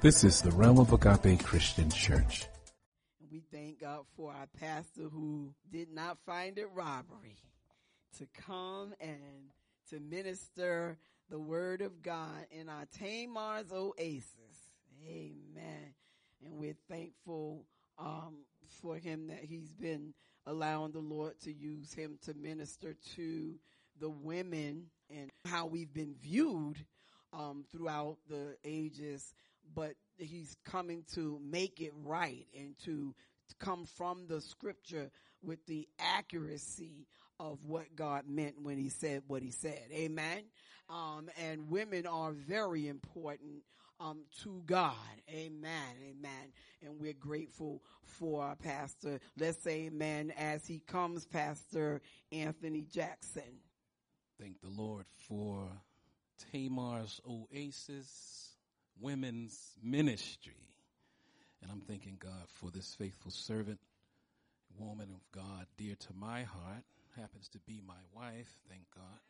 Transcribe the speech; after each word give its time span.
This 0.00 0.22
is 0.22 0.42
the 0.42 0.52
Realm 0.52 0.78
of 0.78 0.92
Agape 0.92 1.42
Christian 1.42 1.90
Church. 1.90 2.46
We 3.32 3.42
thank 3.50 3.80
God 3.80 4.04
for 4.16 4.30
our 4.30 4.46
pastor 4.60 5.08
who 5.10 5.52
did 5.72 5.92
not 5.92 6.18
find 6.24 6.56
it 6.56 6.68
robbery 6.72 7.36
to 8.18 8.28
come 8.46 8.94
and 9.00 9.50
to 9.90 9.98
minister 9.98 10.96
the 11.30 11.40
word 11.40 11.80
of 11.80 12.00
God 12.00 12.46
in 12.52 12.68
our 12.68 12.84
Tamar's 12.96 13.72
oasis. 13.72 14.70
Amen. 15.04 15.94
And 16.44 16.54
we're 16.60 16.76
thankful 16.88 17.64
um, 17.98 18.44
for 18.80 18.98
him 18.98 19.26
that 19.26 19.42
he's 19.42 19.72
been 19.72 20.14
allowing 20.46 20.92
the 20.92 21.00
Lord 21.00 21.40
to 21.40 21.52
use 21.52 21.92
him 21.92 22.20
to 22.22 22.34
minister 22.34 22.94
to 23.16 23.58
the 23.98 24.10
women 24.10 24.84
and 25.10 25.28
how 25.44 25.66
we've 25.66 25.92
been 25.92 26.14
viewed 26.22 26.76
um, 27.32 27.64
throughout 27.70 28.18
the 28.28 28.56
ages, 28.64 29.34
but 29.74 29.94
he's 30.18 30.56
coming 30.64 31.04
to 31.14 31.40
make 31.42 31.80
it 31.80 31.92
right 32.04 32.46
and 32.56 32.74
to 32.84 33.14
come 33.58 33.86
from 33.86 34.26
the 34.28 34.40
scripture 34.40 35.10
with 35.42 35.64
the 35.66 35.88
accuracy 35.98 37.06
of 37.40 37.58
what 37.64 37.94
God 37.94 38.24
meant 38.28 38.60
when 38.62 38.78
he 38.78 38.88
said 38.88 39.22
what 39.26 39.42
he 39.42 39.50
said. 39.50 39.82
Amen. 39.92 40.42
Um, 40.90 41.28
and 41.40 41.70
women 41.70 42.06
are 42.06 42.32
very 42.32 42.88
important 42.88 43.62
um, 44.00 44.20
to 44.42 44.62
God. 44.66 44.94
Amen. 45.30 45.94
Amen. 46.02 46.52
And 46.82 47.00
we're 47.00 47.12
grateful 47.12 47.82
for 48.02 48.42
our 48.42 48.56
pastor. 48.56 49.20
Let's 49.38 49.62
say 49.62 49.86
amen 49.86 50.32
as 50.36 50.66
he 50.66 50.80
comes, 50.86 51.26
Pastor 51.26 52.00
Anthony 52.32 52.86
Jackson. 52.92 53.60
Thank 54.40 54.60
the 54.60 54.70
Lord 54.70 55.04
for 55.28 55.68
Tamar's 56.52 57.20
Oasis 57.28 58.47
Women's 59.00 59.74
Ministry. 59.82 60.68
And 61.62 61.70
I'm 61.70 61.80
thanking 61.80 62.16
God 62.18 62.46
for 62.46 62.70
this 62.70 62.94
faithful 62.94 63.30
servant, 63.30 63.80
woman 64.78 65.08
of 65.14 65.20
God, 65.32 65.66
dear 65.76 65.94
to 65.94 66.08
my 66.14 66.42
heart, 66.42 66.84
happens 67.16 67.48
to 67.48 67.58
be 67.60 67.80
my 67.86 68.00
wife, 68.14 68.54
thank 68.68 68.84
God. 68.94 69.20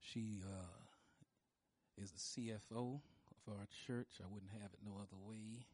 She 0.00 0.40
uh, 0.44 2.02
is 2.02 2.10
the 2.10 2.18
CFO 2.18 3.00
of 3.00 3.52
our 3.52 3.66
church. 3.86 4.08
I 4.20 4.32
wouldn't 4.32 4.52
have 4.52 4.72
it 4.72 4.80
no 4.84 4.92
other 4.96 5.18
way. 5.26 5.66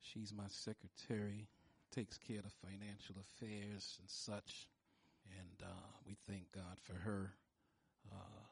She's 0.00 0.32
my 0.34 0.48
secretary, 0.48 1.48
takes 1.94 2.18
care 2.18 2.40
of 2.40 2.52
financial 2.52 3.16
affairs 3.20 3.98
and 4.00 4.10
such. 4.10 4.68
And 5.38 5.62
uh, 5.62 5.88
we 6.06 6.16
thank 6.26 6.52
God 6.52 6.78
for 6.82 6.94
her 6.94 7.32
uh, 8.10 8.42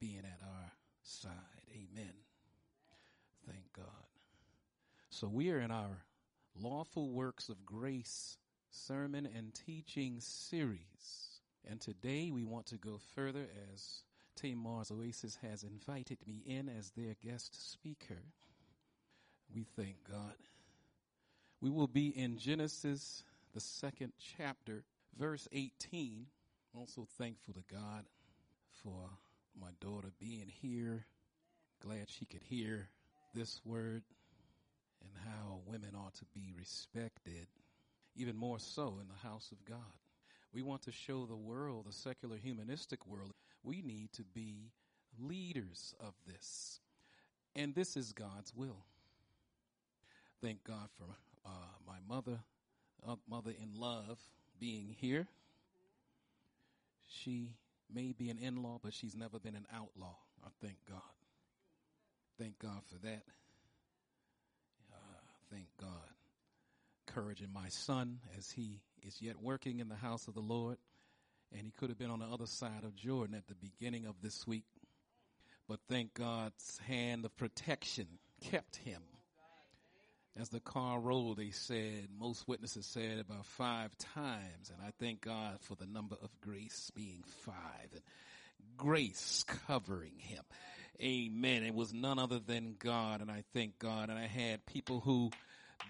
being 0.00 0.24
at 0.24 0.40
our 0.42 0.72
side. 1.02 1.30
Amen. 1.70 2.14
Thank 3.46 3.72
God. 3.76 3.86
So 5.10 5.28
we 5.28 5.50
are 5.50 5.60
in 5.60 5.70
our 5.70 6.04
Lawful 6.60 7.10
Works 7.10 7.48
of 7.48 7.66
Grace 7.66 8.36
sermon 8.70 9.28
and 9.36 9.54
teaching 9.54 10.16
series. 10.20 11.40
And 11.68 11.80
today 11.80 12.30
we 12.30 12.44
want 12.44 12.66
to 12.66 12.76
go 12.76 12.98
further 13.14 13.46
as 13.72 14.02
Tamar's 14.36 14.90
Oasis 14.90 15.38
has 15.42 15.62
invited 15.62 16.18
me 16.26 16.42
in 16.46 16.68
as 16.68 16.90
their 16.90 17.14
guest 17.22 17.72
speaker. 17.72 18.22
We 19.54 19.64
thank 19.76 19.96
God. 20.10 20.34
We 21.60 21.70
will 21.70 21.86
be 21.86 22.08
in 22.08 22.36
Genesis, 22.36 23.24
the 23.52 23.60
second 23.60 24.12
chapter, 24.36 24.84
verse 25.18 25.48
18. 25.52 26.26
Also 26.74 27.06
thankful 27.18 27.54
to 27.54 27.62
God 27.72 28.04
for 28.82 29.10
my 29.58 29.70
daughter 29.80 30.10
being 30.18 30.50
here. 30.60 31.06
Glad 31.80 32.08
she 32.08 32.24
could 32.24 32.42
hear 32.42 32.88
this 33.34 33.60
word 33.64 34.02
and 35.02 35.10
how 35.24 35.60
women 35.66 35.90
ought 35.96 36.14
to 36.14 36.24
be 36.34 36.52
respected, 36.56 37.46
even 38.16 38.36
more 38.36 38.58
so 38.58 38.98
in 39.00 39.08
the 39.08 39.28
house 39.28 39.50
of 39.52 39.64
God. 39.64 39.78
We 40.52 40.62
want 40.62 40.82
to 40.82 40.92
show 40.92 41.26
the 41.26 41.36
world, 41.36 41.86
the 41.86 41.92
secular 41.92 42.36
humanistic 42.36 43.06
world, 43.06 43.32
we 43.64 43.82
need 43.82 44.12
to 44.12 44.22
be 44.22 44.70
leaders 45.18 45.94
of 46.00 46.14
this. 46.26 46.80
And 47.56 47.74
this 47.74 47.96
is 47.96 48.12
God's 48.12 48.54
will. 48.54 48.84
Thank 50.42 50.64
God 50.64 50.88
for 50.98 51.06
uh, 51.46 51.48
my 51.86 51.96
mother, 52.08 52.38
uh, 53.06 53.16
mother 53.28 53.50
in 53.50 53.80
love, 53.80 54.18
being 54.60 54.94
here. 54.98 55.26
She 57.06 57.50
may 57.92 58.12
be 58.12 58.30
an 58.30 58.38
in 58.38 58.62
law, 58.62 58.78
but 58.82 58.92
she's 58.92 59.16
never 59.16 59.38
been 59.38 59.54
an 59.54 59.66
outlaw. 59.74 60.16
I 60.44 60.48
thank 60.60 60.76
God. 60.88 61.00
Thank 62.38 62.58
God 62.58 62.80
for 62.90 62.98
that. 63.06 63.22
Uh, 64.92 65.20
thank 65.50 65.68
God. 65.80 65.90
Encouraging 67.06 67.52
my 67.52 67.68
son 67.68 68.18
as 68.36 68.50
he 68.50 68.80
is 69.02 69.22
yet 69.22 69.40
working 69.40 69.78
in 69.78 69.88
the 69.88 69.94
house 69.94 70.26
of 70.26 70.34
the 70.34 70.40
Lord. 70.40 70.78
And 71.52 71.62
he 71.62 71.72
could 71.78 71.90
have 71.90 71.98
been 71.98 72.10
on 72.10 72.18
the 72.18 72.26
other 72.26 72.46
side 72.46 72.82
of 72.82 72.96
Jordan 72.96 73.36
at 73.36 73.46
the 73.46 73.54
beginning 73.54 74.06
of 74.06 74.16
this 74.20 74.46
week. 74.46 74.64
But 75.68 75.78
thank 75.88 76.14
God's 76.14 76.78
hand 76.86 77.24
of 77.24 77.36
protection 77.36 78.06
kept 78.50 78.76
him. 78.76 79.02
As 80.36 80.48
the 80.48 80.58
car 80.58 80.98
rolled, 80.98 81.36
they 81.36 81.50
said, 81.50 82.08
most 82.18 82.48
witnesses 82.48 82.86
said 82.86 83.20
about 83.20 83.46
five 83.46 83.96
times. 83.98 84.72
And 84.72 84.84
I 84.84 84.90
thank 84.98 85.20
God 85.20 85.58
for 85.60 85.76
the 85.76 85.86
number 85.86 86.16
of 86.20 86.28
grace 86.40 86.90
being 86.96 87.22
five 87.44 87.92
and 87.92 88.02
grace 88.76 89.44
covering 89.68 90.18
him. 90.18 90.42
Amen. 91.00 91.64
It 91.64 91.74
was 91.74 91.92
none 91.92 92.18
other 92.18 92.38
than 92.38 92.76
God. 92.78 93.20
And 93.20 93.30
I 93.30 93.44
thank 93.52 93.78
God. 93.78 94.10
And 94.10 94.18
I 94.18 94.26
had 94.26 94.64
people 94.66 95.00
who 95.00 95.30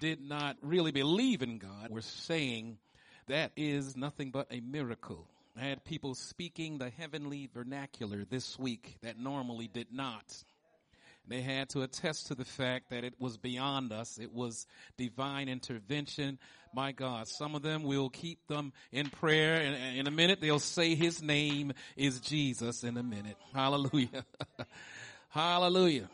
did 0.01 0.21
not 0.21 0.57
really 0.63 0.93
believe 0.93 1.43
in 1.43 1.59
God 1.59 1.91
were 1.91 2.03
saying 2.03 2.79
that 3.27 3.53
is 3.57 3.97
nothing 3.97 4.31
but 4.31 4.47
a 4.51 4.61
miracle. 4.61 5.27
I 5.57 5.65
had 5.65 5.85
people 5.85 6.15
speaking 6.15 6.79
the 6.79 6.91
heavenly 6.91 7.49
vernacular 7.53 8.25
this 8.25 8.59
week 8.59 8.97
that 9.03 9.19
normally 9.19 9.69
did 9.69 9.93
not. 9.93 10.45
They 11.27 11.41
had 11.41 11.71
to 11.71 11.83
attest 11.83 12.27
to 12.27 12.35
the 12.35 12.45
fact 12.45 12.91
that 12.91 13.03
it 13.05 13.15
was 13.19 13.39
beyond 13.39 13.93
us. 13.93 14.19
It 14.19 14.33
was 14.33 14.67
divine 14.99 15.49
intervention. 15.49 16.39
My 16.75 16.93
God, 16.93 17.29
some 17.29 17.55
of 17.55 17.63
them 17.63 17.83
will 17.83 18.11
keep 18.11 18.47
them 18.47 18.73
in 18.93 19.09
prayer. 19.09 19.63
In, 19.63 19.75
in 19.75 20.07
a 20.07 20.11
minute, 20.11 20.41
they'll 20.41 20.59
say 20.59 20.95
his 20.95 21.23
name 21.23 21.73
is 21.97 22.21
Jesus 22.21 22.85
in 22.85 22.97
a 22.97 23.03
minute. 23.03 23.37
Hallelujah. 23.55 24.25
Hallelujah. 25.29 26.11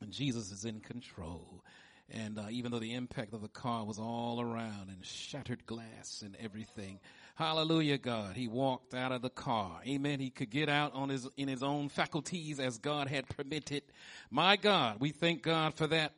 And 0.00 0.10
Jesus 0.10 0.50
is 0.50 0.64
in 0.64 0.80
control. 0.80 1.62
And 2.08 2.38
uh, 2.38 2.46
even 2.50 2.72
though 2.72 2.78
the 2.78 2.94
impact 2.94 3.34
of 3.34 3.42
the 3.42 3.48
car 3.48 3.84
was 3.84 3.98
all 3.98 4.40
around 4.40 4.88
and 4.88 5.04
shattered 5.04 5.66
glass 5.66 6.22
and 6.24 6.36
everything, 6.40 6.98
hallelujah, 7.40 7.96
God, 7.96 8.36
he 8.36 8.48
walked 8.48 8.92
out 8.92 9.12
of 9.12 9.22
the 9.22 9.30
car. 9.30 9.80
Amen. 9.88 10.20
He 10.20 10.28
could 10.28 10.50
get 10.50 10.68
out 10.68 10.92
on 10.94 11.08
his 11.08 11.26
in 11.38 11.48
his 11.48 11.62
own 11.62 11.88
faculties 11.88 12.60
as 12.60 12.76
God 12.76 13.08
had 13.08 13.26
permitted. 13.30 13.82
My 14.30 14.56
God, 14.56 14.98
we 15.00 15.08
thank 15.08 15.40
God 15.40 15.72
for 15.72 15.86
that. 15.86 16.12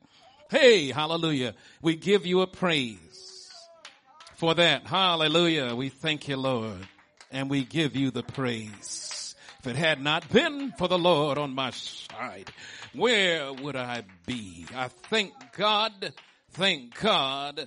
Hey, 0.50 0.91
hallelujah. 0.91 1.55
We 1.81 1.94
give 1.94 2.27
you 2.27 2.41
a 2.41 2.49
praise 2.49 3.53
for 4.34 4.53
that. 4.55 4.84
Hallelujah. 4.84 5.77
We 5.77 5.91
thank 5.91 6.27
you, 6.27 6.37
Lord, 6.37 6.88
and 7.31 7.49
we 7.49 7.62
give 7.62 7.94
you 7.94 8.10
the 8.10 8.25
praise. 8.25 9.37
If 9.60 9.69
it 9.69 9.77
had 9.77 10.03
not 10.03 10.28
been 10.28 10.72
for 10.72 10.89
the 10.89 10.99
Lord 10.99 11.39
on 11.39 11.54
my 11.54 11.71
side, 11.71 12.50
where 12.94 13.53
would 13.53 13.77
I 13.77 14.03
be? 14.27 14.66
I 14.75 14.89
thank 14.89 15.33
God, 15.56 16.12
thank 16.50 16.99
God, 16.99 17.65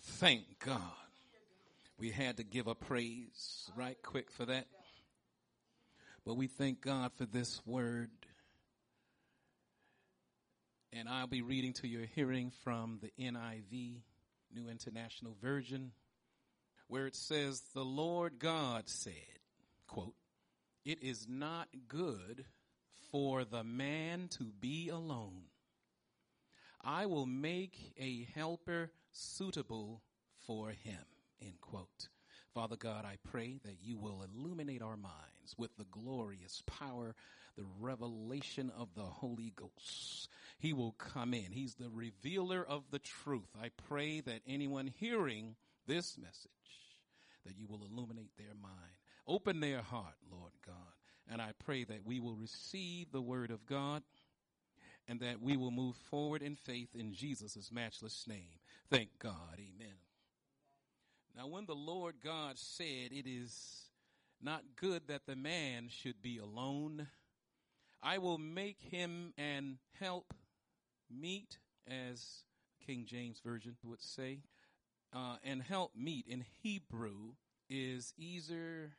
thank 0.00 0.44
God. 0.64 1.03
We 2.04 2.10
had 2.10 2.36
to 2.36 2.44
give 2.44 2.66
a 2.66 2.74
praise 2.74 3.70
right 3.74 3.96
quick 4.02 4.30
for 4.30 4.44
that. 4.44 4.66
But 6.26 6.34
we 6.34 6.48
thank 6.48 6.82
God 6.82 7.12
for 7.16 7.24
this 7.24 7.62
word. 7.64 8.10
And 10.92 11.08
I'll 11.08 11.28
be 11.28 11.40
reading 11.40 11.72
to 11.80 11.88
your 11.88 12.04
hearing 12.14 12.52
from 12.62 13.00
the 13.00 13.10
NIV, 13.18 14.02
New 14.54 14.68
International 14.68 15.34
Version, 15.40 15.92
where 16.88 17.06
it 17.06 17.16
says, 17.16 17.62
The 17.72 17.86
Lord 17.86 18.38
God 18.38 18.86
said, 18.86 19.14
quote, 19.88 20.14
It 20.84 21.02
is 21.02 21.26
not 21.26 21.68
good 21.88 22.44
for 23.12 23.46
the 23.46 23.64
man 23.64 24.28
to 24.32 24.52
be 24.60 24.90
alone. 24.90 25.44
I 26.82 27.06
will 27.06 27.24
make 27.24 27.94
a 27.98 28.28
helper 28.34 28.90
suitable 29.10 30.02
for 30.46 30.68
him. 30.68 31.00
End 31.44 31.60
quote. 31.60 32.08
Father 32.54 32.76
God, 32.76 33.04
I 33.04 33.16
pray 33.28 33.58
that 33.64 33.82
you 33.82 33.98
will 33.98 34.22
illuminate 34.22 34.80
our 34.80 34.96
minds 34.96 35.54
with 35.58 35.76
the 35.76 35.86
glorious 35.90 36.62
power, 36.66 37.14
the 37.56 37.64
revelation 37.80 38.70
of 38.78 38.94
the 38.94 39.02
Holy 39.02 39.52
Ghost. 39.56 40.28
He 40.58 40.72
will 40.72 40.92
come 40.92 41.34
in. 41.34 41.50
He's 41.50 41.74
the 41.74 41.90
revealer 41.90 42.64
of 42.64 42.84
the 42.90 43.00
truth. 43.00 43.48
I 43.60 43.70
pray 43.88 44.20
that 44.20 44.42
anyone 44.46 44.86
hearing 44.86 45.56
this 45.86 46.16
message, 46.16 46.50
that 47.44 47.58
you 47.58 47.66
will 47.66 47.84
illuminate 47.84 48.36
their 48.36 48.54
mind. 48.62 48.74
Open 49.26 49.60
their 49.60 49.82
heart, 49.82 50.14
Lord 50.30 50.52
God. 50.64 50.76
And 51.30 51.42
I 51.42 51.52
pray 51.64 51.84
that 51.84 52.06
we 52.06 52.20
will 52.20 52.36
receive 52.36 53.10
the 53.10 53.22
word 53.22 53.50
of 53.50 53.66
God 53.66 54.02
and 55.08 55.20
that 55.20 55.40
we 55.40 55.56
will 55.56 55.70
move 55.70 55.96
forward 56.10 56.42
in 56.42 56.56
faith 56.56 56.94
in 56.94 57.12
Jesus' 57.12 57.70
matchless 57.72 58.26
name. 58.28 58.60
Thank 58.90 59.18
God. 59.18 59.58
Amen. 59.58 60.03
Now, 61.36 61.48
when 61.48 61.66
the 61.66 61.74
Lord 61.74 62.16
God 62.22 62.58
said, 62.58 63.10
It 63.10 63.26
is 63.26 63.90
not 64.40 64.62
good 64.76 65.02
that 65.08 65.26
the 65.26 65.34
man 65.34 65.88
should 65.88 66.22
be 66.22 66.38
alone, 66.38 67.08
I 68.02 68.18
will 68.18 68.38
make 68.38 68.80
him 68.80 69.32
an 69.36 69.78
help 69.98 70.34
meet, 71.10 71.58
as 71.88 72.44
King 72.86 73.04
James 73.06 73.40
Version 73.44 73.76
would 73.84 74.02
say. 74.02 74.40
Uh, 75.12 75.36
and 75.44 75.62
help 75.62 75.92
meet 75.96 76.26
in 76.28 76.44
Hebrew 76.62 77.34
is 77.70 78.12
Ezer 78.20 78.92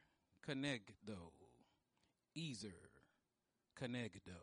Kenegdo. 0.47 1.31
Ezer 2.37 2.89
Kenegdo. 3.79 4.39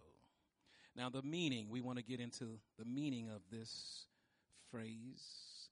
Now, 0.94 1.08
the 1.08 1.22
meaning, 1.22 1.68
we 1.70 1.80
want 1.80 1.98
to 1.98 2.04
get 2.04 2.20
into 2.20 2.58
the 2.78 2.84
meaning 2.84 3.30
of 3.34 3.40
this 3.50 4.06
phrase. 4.70 5.68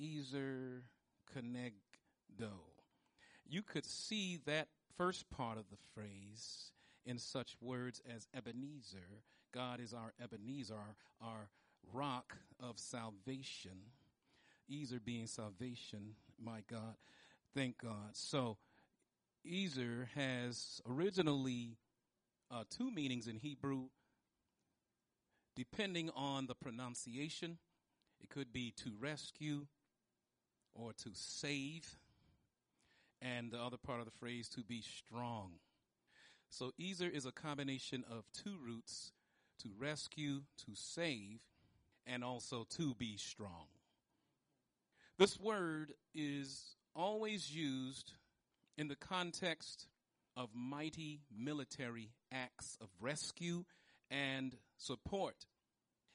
Ezer 0.00 0.82
Kenegdo. 1.34 2.50
You 3.48 3.62
could 3.62 3.86
see 3.86 4.40
that 4.46 4.68
first 4.96 5.28
part 5.30 5.58
of 5.58 5.64
the 5.70 5.76
phrase 5.94 6.72
in 7.04 7.18
such 7.18 7.56
words 7.60 8.00
as 8.14 8.26
Ebenezer. 8.34 9.22
God 9.52 9.80
is 9.80 9.94
our 9.94 10.12
Ebenezer, 10.22 10.74
our, 10.74 11.28
our 11.28 11.48
rock 11.92 12.36
of 12.60 12.78
salvation. 12.78 13.78
Ezer 14.70 15.00
being 15.00 15.26
salvation, 15.26 16.16
my 16.42 16.62
God. 16.68 16.96
Thank 17.54 17.78
God. 17.78 18.14
So, 18.14 18.58
Ezer 19.48 20.08
has 20.14 20.80
originally 20.88 21.76
uh, 22.50 22.64
two 22.68 22.90
meanings 22.90 23.28
in 23.28 23.36
Hebrew, 23.36 23.84
depending 25.54 26.10
on 26.16 26.46
the 26.46 26.54
pronunciation. 26.54 27.58
It 28.20 28.28
could 28.28 28.52
be 28.52 28.72
to 28.78 28.92
rescue 28.98 29.66
or 30.78 30.92
to 30.92 31.10
save, 31.14 31.98
and 33.22 33.50
the 33.50 33.58
other 33.58 33.76
part 33.76 34.00
of 34.00 34.04
the 34.04 34.18
phrase 34.18 34.48
to 34.50 34.62
be 34.62 34.82
strong. 34.82 35.52
So 36.50 36.72
Ezer 36.80 37.08
is 37.08 37.26
a 37.26 37.32
combination 37.32 38.04
of 38.10 38.24
two 38.32 38.56
roots 38.64 39.12
to 39.62 39.70
rescue, 39.78 40.42
to 40.66 40.74
save, 40.74 41.40
and 42.06 42.22
also 42.22 42.66
to 42.76 42.94
be 42.94 43.16
strong. 43.16 43.66
This 45.18 45.40
word 45.40 45.94
is 46.14 46.76
always 46.94 47.50
used 47.54 48.12
in 48.76 48.88
the 48.88 48.96
context 48.96 49.86
of 50.36 50.50
mighty 50.54 51.20
military 51.34 52.10
acts 52.30 52.76
of 52.80 52.88
rescue 53.00 53.64
and 54.10 54.54
support. 54.76 55.46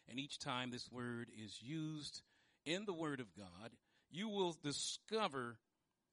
And 0.07 0.19
each 0.19 0.39
time 0.39 0.71
this 0.71 0.91
word 0.91 1.29
is 1.35 1.59
used 1.61 2.21
in 2.65 2.85
the 2.85 2.93
Word 2.93 3.19
of 3.19 3.33
God, 3.35 3.71
you 4.11 4.29
will 4.29 4.55
discover 4.63 5.57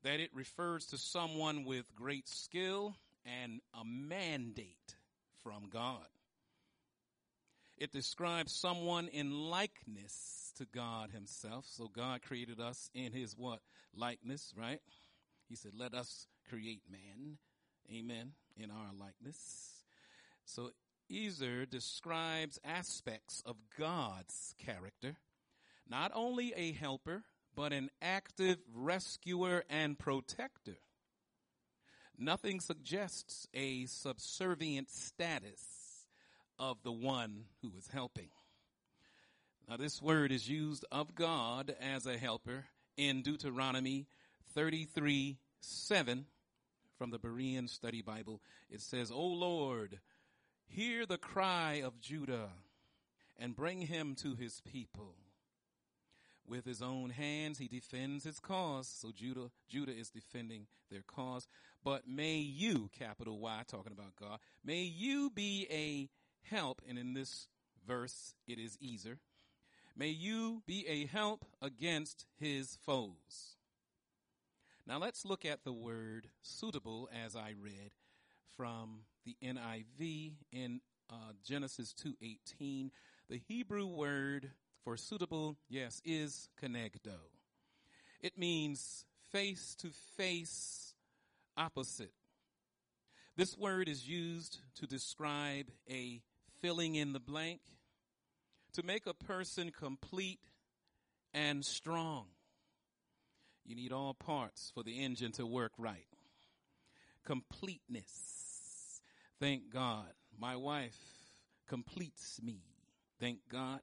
that 0.05 0.21
it 0.21 0.31
refers 0.35 0.87
to 0.87 0.99
someone 0.99 1.65
with 1.65 1.95
great 1.95 2.29
skill 2.29 2.97
and 3.43 3.61
a 3.75 3.85
mandate 3.85 4.97
from 5.43 5.69
God. 5.71 6.07
It 7.77 7.93
describes 7.93 8.53
someone 8.53 9.09
in 9.09 9.31
likeness 9.31 10.53
to 10.57 10.67
God 10.67 11.11
himself. 11.11 11.65
So 11.69 11.89
God 11.89 12.23
created 12.23 12.61
us 12.61 12.91
in 12.95 13.13
his 13.13 13.37
what? 13.37 13.61
Likeness, 13.95 14.53
right? 14.57 14.81
He 15.49 15.55
said, 15.55 15.73
let 15.79 15.95
us 15.95 16.27
create 16.49 16.83
man. 16.91 17.39
Amen. 17.93 18.33
In 18.57 18.71
our 18.71 18.91
likeness. 18.99 19.85
So 20.45 20.71
Ezer 21.11 21.67
describes 21.67 22.59
aspects 22.65 23.43
of 23.47 23.57
God's 23.79 24.55
character, 24.59 25.17
not 25.89 26.11
only 26.15 26.53
a 26.57 26.73
helper, 26.73 27.23
but 27.59 27.73
an 27.73 27.91
active 28.01 28.57
rescuer 28.73 29.65
and 29.69 29.99
protector. 29.99 30.79
Nothing 32.17 32.61
suggests 32.61 33.49
a 33.53 33.87
subservient 33.87 34.89
status 34.89 36.07
of 36.57 36.81
the 36.85 36.93
one 36.93 37.47
who 37.61 37.73
is 37.77 37.89
helping. 37.93 38.29
Now, 39.69 39.77
this 39.77 40.01
word 40.01 40.31
is 40.31 40.49
used 40.49 40.85
of 40.93 41.17
God 41.17 41.75
as 41.81 42.07
a 42.07 42.17
helper 42.17 42.67
in 42.97 43.23
Deuteronomy 43.23 44.07
33 44.55 45.39
7 45.61 46.27
from 46.97 47.11
the 47.11 47.19
Berean 47.19 47.69
Study 47.69 48.03
Bible. 48.03 48.41
It 48.71 48.83
says, 48.83 49.11
O 49.11 49.21
Lord, 49.21 49.99
hear 50.69 51.07
the 51.07 51.19
cry 51.19 51.83
of 51.85 52.01
Judah 52.01 52.51
and 53.37 53.57
bring 53.57 53.81
him 53.81 54.15
to 54.23 54.37
his 54.37 54.61
people. 54.61 55.17
With 56.49 56.65
his 56.65 56.81
own 56.81 57.11
hands, 57.11 57.59
he 57.59 57.69
defends 57.69 58.25
his 58.25 58.41
cause. 58.41 58.89
So 58.89 59.13
Judah, 59.15 59.51
Judah 59.69 59.93
is 59.93 60.09
defending 60.09 60.67
their 60.91 61.03
cause. 61.07 61.47
But 61.85 62.09
may 62.09 62.37
you, 62.37 62.89
capital 62.99 63.39
Y, 63.39 63.63
talking 63.69 63.93
about 63.93 64.17
God, 64.21 64.39
may 64.65 64.83
you 64.83 65.31
be 65.31 65.67
a 65.71 66.09
help. 66.51 66.81
And 66.89 66.99
in 66.99 67.13
this 67.13 67.49
verse, 67.87 68.35
it 68.47 68.59
is 68.59 68.79
Ezer. 68.83 69.19
May 69.97 70.09
you 70.09 70.63
be 70.67 70.87
a 70.87 71.07
help 71.07 71.45
against 71.61 72.25
his 72.39 72.79
foes. 72.87 73.57
Now 74.87 74.99
let's 74.99 75.25
look 75.25 75.45
at 75.45 75.65
the 75.65 75.73
word 75.73 76.29
suitable 76.41 77.11
as 77.25 77.37
I 77.37 77.55
read 77.61 77.93
from 78.57 79.01
the 79.27 79.37
NIV 79.45 80.33
in 80.51 80.81
uh, 81.11 81.33
Genesis 81.45 81.95
2:18. 81.95 82.91
The 83.29 83.41
Hebrew 83.49 83.87
word 83.87 84.53
for 84.85 84.97
suitable, 84.97 85.57
yes, 85.69 86.01
is 86.05 86.49
kenegdo. 86.63 87.19
It 88.21 88.39
means 88.39 89.05
face 89.31 89.75
to 89.81 89.91
face 90.17 90.95
opposite. 91.57 92.13
This 93.37 93.57
word 93.57 93.89
is 93.89 94.09
used 94.09 94.59
to 94.77 94.87
describe 94.87 95.71
a 95.89 96.21
filling 96.61 96.97
in 96.97 97.13
the 97.13 97.21
blank, 97.21 97.61
to 98.73 98.83
make 98.83 99.07
a 99.07 99.15
person 99.15 99.71
complete 99.71 100.41
and 101.33 101.65
strong. 101.65 102.27
You 103.65 103.77
need 103.77 103.93
all 103.93 104.15
parts 104.15 104.73
for 104.75 104.83
the 104.83 104.99
engine 104.99 105.33
to 105.33 105.47
work 105.47 105.73
right. 105.79 106.07
Completeness. 107.25 109.01
Thank 109.39 109.71
God. 109.71 110.09
My 110.39 110.57
wife 110.57 110.99
completes 111.69 112.41
me. 112.43 112.63
Thank 113.21 113.41
God. 113.51 113.81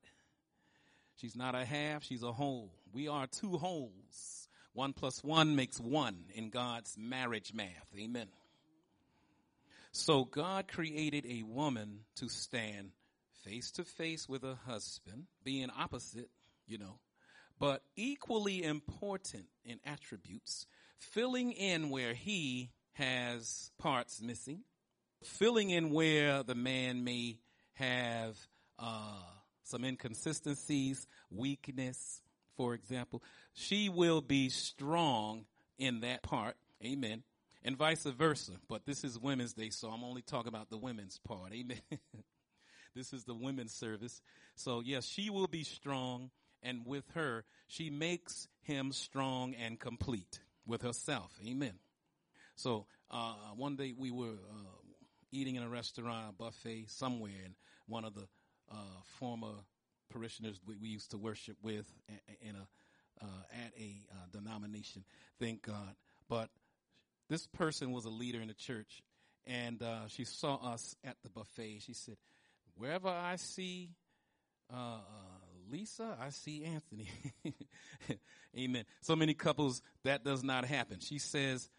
She's 1.15 1.35
not 1.35 1.55
a 1.55 1.65
half, 1.65 2.03
she's 2.03 2.23
a 2.23 2.31
whole. 2.31 2.71
We 2.91 3.07
are 3.07 3.27
two 3.27 3.57
wholes. 3.57 4.47
One 4.73 4.93
plus 4.93 5.23
one 5.23 5.55
makes 5.55 5.79
one 5.79 6.25
in 6.33 6.49
God's 6.49 6.97
marriage 6.97 7.53
math. 7.53 7.87
Amen. 7.97 8.27
So 9.93 10.25
God 10.25 10.67
created 10.67 11.25
a 11.25 11.43
woman 11.43 12.01
to 12.15 12.27
stand 12.27 12.91
face 13.45 13.71
to 13.71 13.83
face 13.83 14.27
with 14.27 14.43
a 14.43 14.57
husband, 14.67 15.27
being 15.43 15.69
opposite, 15.77 16.29
you 16.67 16.77
know, 16.77 16.99
but 17.59 17.83
equally 17.95 18.63
important 18.63 19.45
in 19.63 19.79
attributes, 19.85 20.65
filling 20.97 21.51
in 21.51 21.89
where 21.89 22.13
he 22.13 22.71
has 22.93 23.71
parts 23.77 24.21
missing, 24.21 24.61
filling 25.23 25.69
in 25.69 25.91
where 25.91 26.43
the 26.43 26.55
man 26.55 27.03
may 27.03 27.37
have 27.73 28.35
uh, 28.79 29.21
some 29.65 29.83
inconsistencies, 29.83 31.07
weakness, 31.29 32.21
for 32.55 32.73
example. 32.73 33.21
She 33.53 33.89
will 33.89 34.21
be 34.21 34.49
strong 34.49 35.45
in 35.77 35.99
that 35.99 36.23
part. 36.23 36.55
Amen 36.83 37.23
and 37.65 37.75
vice 37.75 38.03
versa. 38.03 38.53
But 38.69 38.85
this 38.85 39.03
is 39.03 39.19
Women's 39.19 39.53
Day, 39.53 39.71
so 39.71 39.89
I'm 39.89 40.03
only 40.03 40.21
talking 40.21 40.47
about 40.47 40.69
the 40.69 40.77
women's 40.77 41.17
part. 41.17 41.51
Amen. 41.51 41.81
this 42.95 43.11
is 43.11 43.25
the 43.25 43.33
women's 43.33 43.73
service. 43.73 44.21
So 44.55 44.81
yes, 44.85 45.05
she 45.05 45.29
will 45.29 45.47
be 45.47 45.63
strong, 45.63 46.29
and 46.63 46.85
with 46.85 47.03
her, 47.15 47.43
she 47.67 47.89
makes 47.89 48.47
him 48.61 48.93
strong 48.93 49.55
and 49.55 49.79
complete 49.79 50.39
with 50.65 50.83
herself. 50.83 51.31
Amen. 51.45 51.73
So 52.55 52.85
uh, 53.11 53.33
one 53.57 53.75
day 53.75 53.93
we 53.97 54.11
were 54.11 54.37
uh, 54.49 54.93
eating 55.31 55.55
in 55.55 55.63
a 55.63 55.69
restaurant, 55.69 56.29
a 56.29 56.33
buffet 56.33 56.85
somewhere, 56.87 57.41
and 57.43 57.55
one 57.87 58.05
of 58.05 58.13
the 58.13 58.27
uh, 58.71 58.75
former 59.19 59.53
parishioners 60.11 60.59
we, 60.65 60.75
we, 60.81 60.87
used 60.87 61.11
to 61.11 61.17
worship 61.17 61.57
with 61.61 61.85
in 62.41 62.55
a 62.55 62.67
uh, 63.21 63.25
at 63.65 63.73
a 63.79 63.95
uh, 64.11 64.15
denomination. 64.31 65.03
Thank 65.39 65.63
God. 65.63 65.95
But 66.29 66.49
this 67.29 67.47
person 67.47 67.91
was 67.91 68.05
a 68.05 68.09
leader 68.09 68.41
in 68.41 68.47
the 68.47 68.53
church, 68.53 69.03
and 69.47 69.81
uh, 69.81 70.07
she 70.07 70.25
saw 70.25 70.55
us 70.55 70.95
at 71.03 71.15
the 71.23 71.29
buffet. 71.29 71.79
She 71.85 71.93
said, 71.93 72.17
"Wherever 72.75 73.09
I 73.09 73.37
see 73.37 73.91
uh, 74.73 74.77
uh, 74.77 74.99
Lisa, 75.71 76.17
I 76.19 76.29
see 76.29 76.63
Anthony." 76.65 77.07
Amen. 78.57 78.85
So 79.01 79.15
many 79.15 79.33
couples 79.33 79.81
that 80.03 80.23
does 80.23 80.43
not 80.43 80.65
happen. 80.65 80.99
She 80.99 81.19
says, 81.19 81.69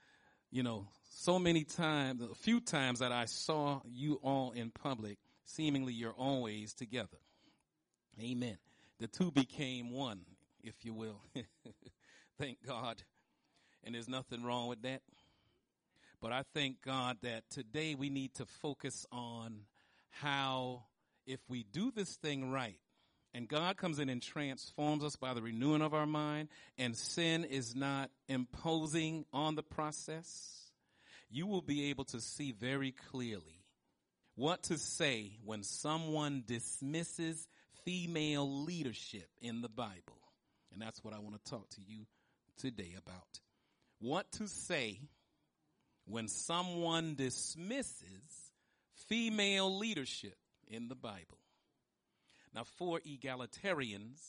"You 0.50 0.62
know, 0.62 0.88
so 1.10 1.38
many 1.38 1.64
times, 1.64 2.22
a 2.22 2.34
few 2.34 2.60
times 2.60 3.00
that 3.00 3.12
I 3.12 3.24
saw 3.24 3.80
you 3.84 4.20
all 4.22 4.52
in 4.52 4.70
public, 4.70 5.18
seemingly 5.46 5.94
you're 5.94 6.12
always 6.12 6.74
together." 6.74 7.18
Amen. 8.20 8.58
The 8.98 9.08
two 9.08 9.30
became 9.30 9.90
one, 9.90 10.20
if 10.62 10.84
you 10.84 10.94
will. 10.94 11.20
thank 12.38 12.58
God. 12.66 13.02
And 13.84 13.94
there's 13.94 14.08
nothing 14.08 14.42
wrong 14.42 14.68
with 14.68 14.82
that. 14.82 15.02
But 16.20 16.32
I 16.32 16.42
thank 16.54 16.80
God 16.82 17.18
that 17.22 17.44
today 17.50 17.94
we 17.94 18.08
need 18.08 18.34
to 18.34 18.46
focus 18.46 19.06
on 19.12 19.60
how, 20.10 20.84
if 21.26 21.40
we 21.48 21.62
do 21.62 21.92
this 21.94 22.16
thing 22.16 22.50
right, 22.50 22.78
and 23.34 23.46
God 23.46 23.76
comes 23.76 23.98
in 23.98 24.08
and 24.08 24.22
transforms 24.22 25.04
us 25.04 25.14
by 25.16 25.34
the 25.34 25.42
renewing 25.42 25.82
of 25.82 25.92
our 25.92 26.06
mind, 26.06 26.48
and 26.78 26.96
sin 26.96 27.44
is 27.44 27.76
not 27.76 28.10
imposing 28.28 29.26
on 29.30 29.56
the 29.56 29.62
process, 29.62 30.70
you 31.28 31.46
will 31.46 31.60
be 31.60 31.90
able 31.90 32.04
to 32.06 32.20
see 32.20 32.52
very 32.52 32.92
clearly 33.10 33.55
what 34.36 34.62
to 34.64 34.78
say 34.78 35.32
when 35.44 35.62
someone 35.62 36.44
dismisses 36.46 37.48
female 37.84 38.64
leadership 38.64 39.28
in 39.40 39.62
the 39.62 39.68
Bible. 39.68 40.20
And 40.72 40.80
that's 40.80 41.02
what 41.02 41.14
I 41.14 41.18
want 41.18 41.42
to 41.42 41.50
talk 41.50 41.68
to 41.70 41.80
you 41.80 42.06
today 42.58 42.94
about. 42.98 43.40
What 43.98 44.30
to 44.32 44.46
say 44.46 45.00
when 46.04 46.28
someone 46.28 47.14
dismisses 47.14 48.52
female 49.08 49.78
leadership 49.78 50.36
in 50.68 50.88
the 50.88 50.94
Bible. 50.94 51.38
Now, 52.54 52.64
for 52.64 53.00
egalitarians, 53.00 54.20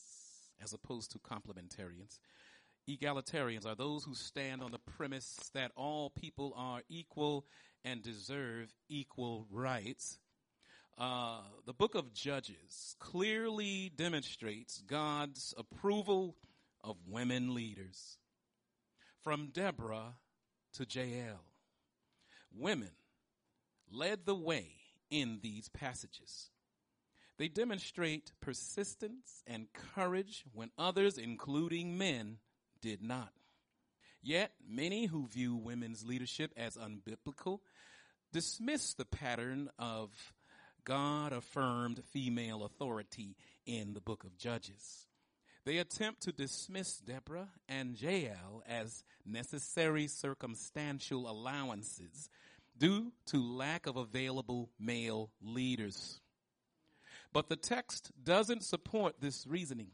as 0.62 0.72
opposed 0.72 1.12
to 1.12 1.18
complementarians, 1.18 2.18
egalitarians 2.88 3.66
are 3.66 3.74
those 3.74 4.04
who 4.04 4.14
stand 4.14 4.62
on 4.62 4.70
the 4.70 4.78
premise 4.78 5.50
that 5.54 5.72
all 5.76 6.10
people 6.10 6.54
are 6.56 6.82
equal 6.88 7.44
and 7.84 8.02
deserve 8.02 8.72
equal 8.88 9.46
rights. 9.50 10.18
Uh, 10.96 11.40
the 11.64 11.72
book 11.72 11.94
of 11.94 12.12
Judges 12.12 12.96
clearly 12.98 13.92
demonstrates 13.94 14.82
God's 14.86 15.54
approval 15.56 16.36
of 16.82 16.96
women 17.06 17.54
leaders. 17.54 18.18
From 19.22 19.50
Deborah 19.52 20.14
to 20.74 20.86
Jael, 20.88 21.44
women 22.52 22.90
led 23.90 24.26
the 24.26 24.34
way 24.34 24.70
in 25.10 25.38
these 25.42 25.68
passages. 25.68 26.50
They 27.38 27.48
demonstrate 27.48 28.32
persistence 28.40 29.42
and 29.46 29.68
courage 29.94 30.44
when 30.52 30.70
others, 30.76 31.18
including 31.18 31.96
men, 31.96 32.38
did 32.80 33.02
not. 33.02 33.32
Yet, 34.22 34.52
many 34.68 35.06
who 35.06 35.28
view 35.28 35.56
women's 35.56 36.04
leadership 36.04 36.52
as 36.56 36.76
unbiblical 36.76 37.60
dismiss 38.32 38.94
the 38.94 39.04
pattern 39.04 39.70
of 39.78 40.10
God 40.84 41.32
affirmed 41.32 42.02
female 42.12 42.64
authority 42.64 43.36
in 43.66 43.94
the 43.94 44.00
book 44.00 44.24
of 44.24 44.36
Judges. 44.36 45.06
They 45.64 45.78
attempt 45.78 46.22
to 46.22 46.32
dismiss 46.32 46.98
Deborah 46.98 47.48
and 47.68 48.00
Jael 48.00 48.62
as 48.66 49.04
necessary 49.26 50.06
circumstantial 50.06 51.30
allowances 51.30 52.30
due 52.78 53.12
to 53.26 53.36
lack 53.36 53.86
of 53.86 53.96
available 53.96 54.70
male 54.80 55.30
leaders. 55.42 56.20
But 57.32 57.48
the 57.48 57.56
text 57.56 58.10
doesn't 58.22 58.64
support 58.64 59.20
this 59.20 59.46
reasoning. 59.46 59.90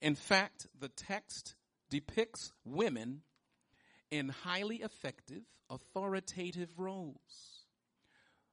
In 0.00 0.14
fact, 0.14 0.68
the 0.80 0.88
text 0.88 1.54
depicts 1.90 2.52
women 2.64 3.22
in 4.10 4.28
highly 4.28 4.76
effective, 4.76 5.42
authoritative 5.70 6.78
roles. 6.78 7.66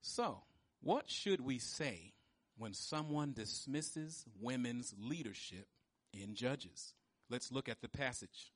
So, 0.01 0.43
what 0.81 1.09
should 1.09 1.41
we 1.41 1.57
say 1.57 2.13
when 2.57 2.73
someone 2.73 3.33
dismisses 3.33 4.25
women's 4.39 4.93
leadership 4.97 5.67
in 6.13 6.35
Judges? 6.35 6.93
Let's 7.29 7.51
look 7.51 7.69
at 7.69 7.81
the 7.81 7.89
passage. 7.89 8.51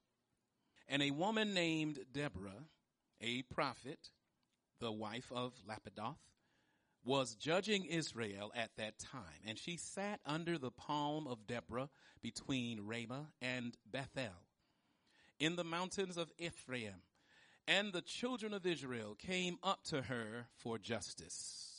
And 0.87 1.01
a 1.01 1.11
woman 1.11 1.53
named 1.53 1.99
Deborah, 2.11 2.65
a 3.21 3.43
prophet, 3.43 4.09
the 4.79 4.91
wife 4.91 5.31
of 5.31 5.53
Lapidoth, 5.67 6.17
was 7.03 7.35
judging 7.35 7.85
Israel 7.85 8.51
at 8.55 8.71
that 8.77 8.99
time, 8.99 9.41
and 9.47 9.57
she 9.57 9.77
sat 9.77 10.19
under 10.25 10.57
the 10.57 10.71
palm 10.71 11.27
of 11.27 11.47
Deborah 11.47 11.89
between 12.21 12.81
Ramah 12.85 13.27
and 13.41 13.75
Bethel 13.89 14.35
in 15.39 15.55
the 15.55 15.63
mountains 15.63 16.17
of 16.17 16.31
Ephraim. 16.37 17.01
And 17.67 17.93
the 17.93 18.01
children 18.01 18.53
of 18.53 18.65
Israel 18.65 19.15
came 19.15 19.57
up 19.63 19.83
to 19.85 20.01
her 20.03 20.47
for 20.57 20.77
justice. 20.77 21.69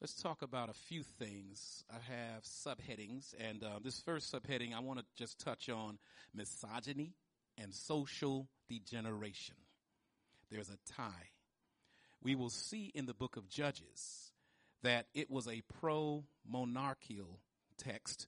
Let's 0.00 0.20
talk 0.20 0.42
about 0.42 0.68
a 0.68 0.72
few 0.72 1.04
things. 1.04 1.84
I 1.88 1.98
have 2.12 2.42
subheadings, 2.42 3.34
and 3.38 3.62
uh, 3.62 3.78
this 3.84 4.00
first 4.00 4.34
subheading 4.34 4.74
I 4.74 4.80
want 4.80 4.98
to 4.98 5.04
just 5.16 5.38
touch 5.38 5.68
on 5.68 5.98
misogyny 6.34 7.14
and 7.56 7.72
social 7.72 8.48
degeneration. 8.68 9.54
There's 10.50 10.70
a 10.70 10.92
tie. 10.92 11.30
We 12.20 12.34
will 12.34 12.50
see 12.50 12.90
in 12.94 13.06
the 13.06 13.14
book 13.14 13.36
of 13.36 13.48
Judges 13.48 14.32
that 14.82 15.06
it 15.14 15.30
was 15.30 15.46
a 15.46 15.62
pro 15.80 16.24
monarchical 16.44 17.38
text 17.78 18.26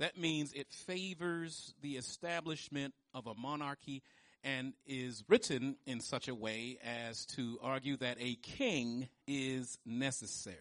that 0.00 0.18
means 0.18 0.52
it 0.54 0.72
favors 0.72 1.74
the 1.82 1.96
establishment 1.96 2.94
of 3.14 3.26
a 3.26 3.34
monarchy 3.34 4.02
and 4.42 4.72
is 4.86 5.22
written 5.28 5.76
in 5.86 6.00
such 6.00 6.26
a 6.26 6.34
way 6.34 6.78
as 6.82 7.26
to 7.26 7.58
argue 7.62 7.98
that 7.98 8.16
a 8.18 8.36
king 8.36 9.08
is 9.26 9.78
necessary. 9.84 10.56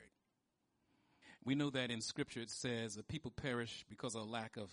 We 1.45 1.55
know 1.55 1.69
that 1.69 1.89
in 1.89 2.01
scripture 2.01 2.41
it 2.41 2.49
says 2.49 2.95
that 2.95 3.07
people 3.07 3.31
perish 3.31 3.85
because 3.89 4.13
of 4.13 4.29
lack 4.29 4.57
of, 4.57 4.69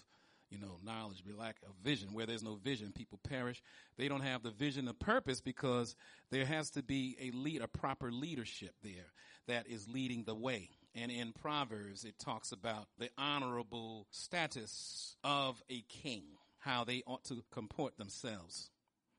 you 0.51 0.59
know, 0.59 0.79
knowledge, 0.83 1.23
lack 1.39 1.59
of 1.65 1.77
vision. 1.85 2.09
Where 2.13 2.27
there's 2.27 2.43
no 2.43 2.57
vision, 2.57 2.91
people 2.93 3.21
perish. 3.23 3.63
They 3.97 4.09
don't 4.09 4.23
have 4.23 4.43
the 4.43 4.51
vision 4.51 4.89
of 4.89 4.99
purpose 4.99 5.41
because 5.41 5.95
there 6.33 6.45
has 6.45 6.71
to 6.71 6.83
be 6.83 7.17
a 7.21 7.31
lead, 7.31 7.63
a 7.63 7.69
proper 7.69 8.11
leadership 8.11 8.75
there 8.83 9.13
that 9.47 9.69
is 9.69 9.89
leading 9.89 10.25
the 10.25 10.35
way. 10.35 10.71
And 10.97 11.13
in 11.13 11.33
Proverbs, 11.33 12.05
it 12.05 12.19
talks 12.19 12.53
about 12.53 12.87
the 12.99 13.11
honorable 13.19 14.07
status 14.11 15.15
of 15.23 15.63
a 15.69 15.83
king, 15.83 16.23
how 16.59 16.85
they 16.85 17.03
ought 17.07 17.25
to 17.25 17.45
comport 17.53 17.99
themselves. 17.99 18.71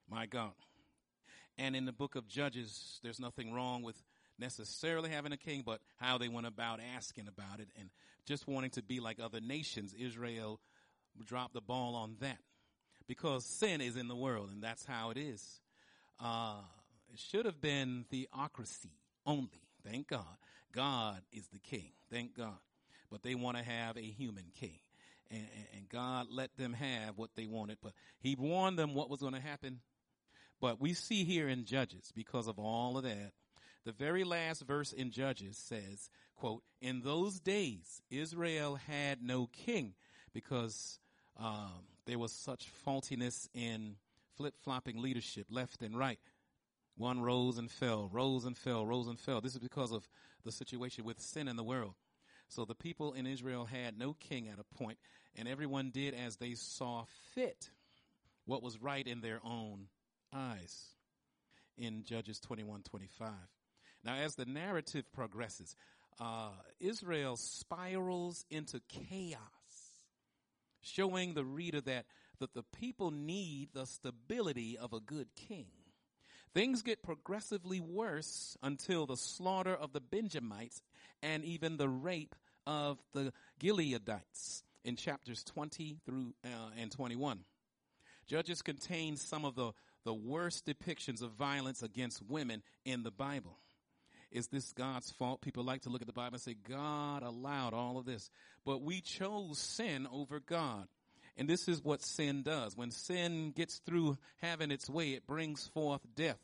My 0.10 0.26
God. 0.26 0.54
And 1.56 1.76
in 1.76 1.86
the 1.86 1.92
book 1.92 2.16
of 2.16 2.28
Judges, 2.28 3.00
there's 3.04 3.20
nothing 3.20 3.54
wrong 3.54 3.84
with 3.84 4.02
necessarily 4.40 5.12
having 5.12 5.32
a 5.32 5.38
king, 5.38 5.62
but 5.64 5.80
how 5.98 6.18
they 6.18 6.28
went 6.28 6.48
about 6.48 6.80
asking 6.96 7.28
about 7.28 7.60
it 7.60 7.70
and 7.78 7.90
just 8.26 8.48
wanting 8.48 8.72
to 8.72 8.82
be 8.82 9.00
like 9.00 9.20
other 9.20 9.40
nations. 9.40 9.94
Israel 9.94 10.60
dropped 11.26 11.54
the 11.54 11.62
ball 11.62 11.96
on 11.96 12.16
that 12.22 12.40
because 13.08 13.46
sin 13.46 13.82
is 13.82 13.96
in 13.96 14.08
the 14.08 14.16
world 14.16 14.50
and 14.52 14.64
that's 14.64 14.86
how 14.86 15.12
it 15.12 15.18
is. 15.18 15.62
Uh, 16.20 16.56
it 17.14 17.20
should 17.20 17.46
have 17.46 17.62
been 17.62 18.06
theocracy 18.10 18.92
only. 19.26 19.67
Thank 19.90 20.08
God. 20.08 20.26
God 20.74 21.22
is 21.32 21.48
the 21.48 21.60
king. 21.60 21.92
Thank 22.12 22.36
God. 22.36 22.58
But 23.10 23.24
they 23.24 23.36
want 23.36 23.58
to 23.58 23.64
have 23.64 23.98
a 23.98 24.02
human 24.02 24.46
king. 24.60 24.80
And, 25.30 25.48
and, 25.76 25.90
God 25.90 26.28
let 26.30 26.56
them 26.56 26.72
have 26.72 27.18
what 27.18 27.32
they 27.36 27.48
wanted, 27.48 27.80
but 27.84 27.92
he 28.22 28.36
warned 28.36 28.80
them 28.80 28.94
what 28.94 29.10
was 29.10 29.20
going 29.20 29.34
to 29.34 29.42
happen. 29.42 29.82
But 30.62 30.80
we 30.80 30.94
see 30.94 31.26
here 31.26 31.50
in 31.50 31.66
Judges, 31.66 32.14
because 32.16 32.48
of 32.48 32.60
all 32.60 32.98
of 32.98 33.04
that, 33.04 33.34
the 33.84 33.92
very 33.92 34.24
last 34.24 34.62
verse 34.62 34.94
in 34.94 35.12
Judges 35.12 35.58
says, 35.58 36.10
quote, 36.38 36.64
in 36.82 37.02
those 37.02 37.42
days, 37.42 38.02
Israel 38.10 38.76
had 38.88 39.22
no 39.22 39.50
king 39.52 39.96
because, 40.34 40.98
um, 41.38 41.84
there 42.06 42.20
was 42.20 42.32
such 42.32 42.70
faultiness 42.86 43.50
in 43.54 43.98
flip-flopping 44.38 45.02
leadership 45.02 45.48
left 45.50 45.82
and 45.82 45.98
right. 45.98 46.20
One 46.98 47.22
rose 47.22 47.58
and 47.58 47.70
fell, 47.70 48.10
rose 48.12 48.46
and 48.46 48.58
fell, 48.58 48.86
rose 48.86 49.08
and 49.08 49.20
fell. 49.20 49.40
This 49.40 49.54
is 49.54 49.60
because 49.60 49.92
of 49.92 50.08
the 50.44 50.52
situation 50.52 51.06
with 51.06 51.20
sin 51.20 51.48
in 51.48 51.56
the 51.56 51.64
world. 51.64 51.94
So 52.50 52.66
the 52.66 52.76
people 52.76 53.14
in 53.14 53.28
Israel 53.28 53.66
had 53.66 53.98
no 53.98 54.14
king 54.14 54.48
at 54.48 54.60
a 54.60 54.76
point, 54.76 54.98
and 55.36 55.48
everyone 55.48 55.92
did 55.92 56.14
as 56.14 56.38
they 56.38 56.54
saw 56.56 57.06
fit, 57.36 57.70
what 58.46 58.64
was 58.64 58.82
right 58.82 59.06
in 59.06 59.22
their 59.22 59.40
own 59.44 59.88
eyes. 60.34 60.88
In 61.78 62.04
Judges 62.04 62.40
21 62.40 62.82
25. 62.82 63.30
Now, 64.04 64.16
as 64.16 64.34
the 64.36 64.46
narrative 64.46 65.06
progresses, 65.14 65.76
uh, 66.20 66.50
Israel 66.80 67.38
spirals 67.38 68.46
into 68.50 68.82
chaos, 68.90 69.38
showing 70.82 71.36
the 71.36 71.46
reader 71.46 71.82
that, 71.82 72.06
that 72.40 72.54
the 72.56 72.64
people 72.64 73.12
need 73.12 73.70
the 73.74 73.86
stability 73.86 74.78
of 74.78 74.94
a 74.94 75.00
good 75.00 75.28
king. 75.36 75.68
Things 76.58 76.82
get 76.82 77.04
progressively 77.04 77.80
worse 77.80 78.58
until 78.64 79.06
the 79.06 79.16
slaughter 79.16 79.76
of 79.76 79.94
the 79.94 80.02
Benjamites 80.02 80.82
and 81.22 81.46
even 81.46 81.78
the 81.78 81.88
rape 81.88 82.34
of 82.66 82.98
the 83.14 83.32
Gileadites 83.60 84.64
in 84.84 84.96
chapters 84.96 85.44
20 85.44 86.00
through 86.04 86.34
uh, 86.44 86.72
and 86.76 86.92
21. 86.92 87.42
Judges 88.26 88.64
contains 88.64 89.22
some 89.22 89.46
of 89.46 89.54
the, 89.54 89.72
the 90.04 90.16
worst 90.16 90.66
depictions 90.66 91.22
of 91.22 91.30
violence 91.34 91.84
against 91.84 92.24
women 92.28 92.64
in 92.86 93.04
the 93.04 93.12
Bible. 93.12 93.60
is 94.32 94.48
this 94.48 94.74
God's 94.74 95.12
fault? 95.12 95.42
People 95.42 95.64
like 95.64 95.84
to 95.84 95.90
look 95.90 96.02
at 96.02 96.08
the 96.08 96.12
Bible 96.12 96.38
and 96.38 96.42
say, 96.42 96.56
God 96.68 97.22
allowed 97.22 97.76
all 97.76 98.00
of 98.00 98.06
this. 98.06 98.32
But 98.66 98.82
we 98.82 99.02
chose 99.02 99.60
sin 99.60 100.08
over 100.12 100.40
God. 100.40 100.88
And 101.38 101.48
this 101.48 101.68
is 101.68 101.84
what 101.84 102.02
sin 102.02 102.42
does. 102.42 102.76
When 102.76 102.90
sin 102.90 103.52
gets 103.56 103.78
through 103.86 104.18
having 104.42 104.72
its 104.72 104.90
way, 104.90 105.12
it 105.12 105.28
brings 105.28 105.68
forth 105.68 106.02
death. 106.16 106.40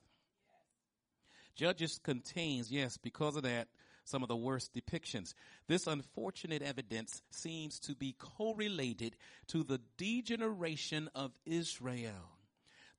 Judges 1.56 2.00
contains, 2.04 2.72
yes, 2.72 2.98
because 2.98 3.36
of 3.36 3.44
that, 3.44 3.68
some 4.06 4.24
of 4.24 4.30
the 4.30 4.36
worst 4.36 4.74
depictions. 4.74 5.34
This 5.68 5.88
unfortunate 5.88 6.62
evidence 6.62 7.22
seems 7.30 7.80
to 7.82 7.96
be 7.96 8.16
correlated 8.20 9.16
to 9.48 9.64
the 9.64 9.80
degeneration 9.98 11.10
of 11.16 11.32
Israel. 11.46 12.38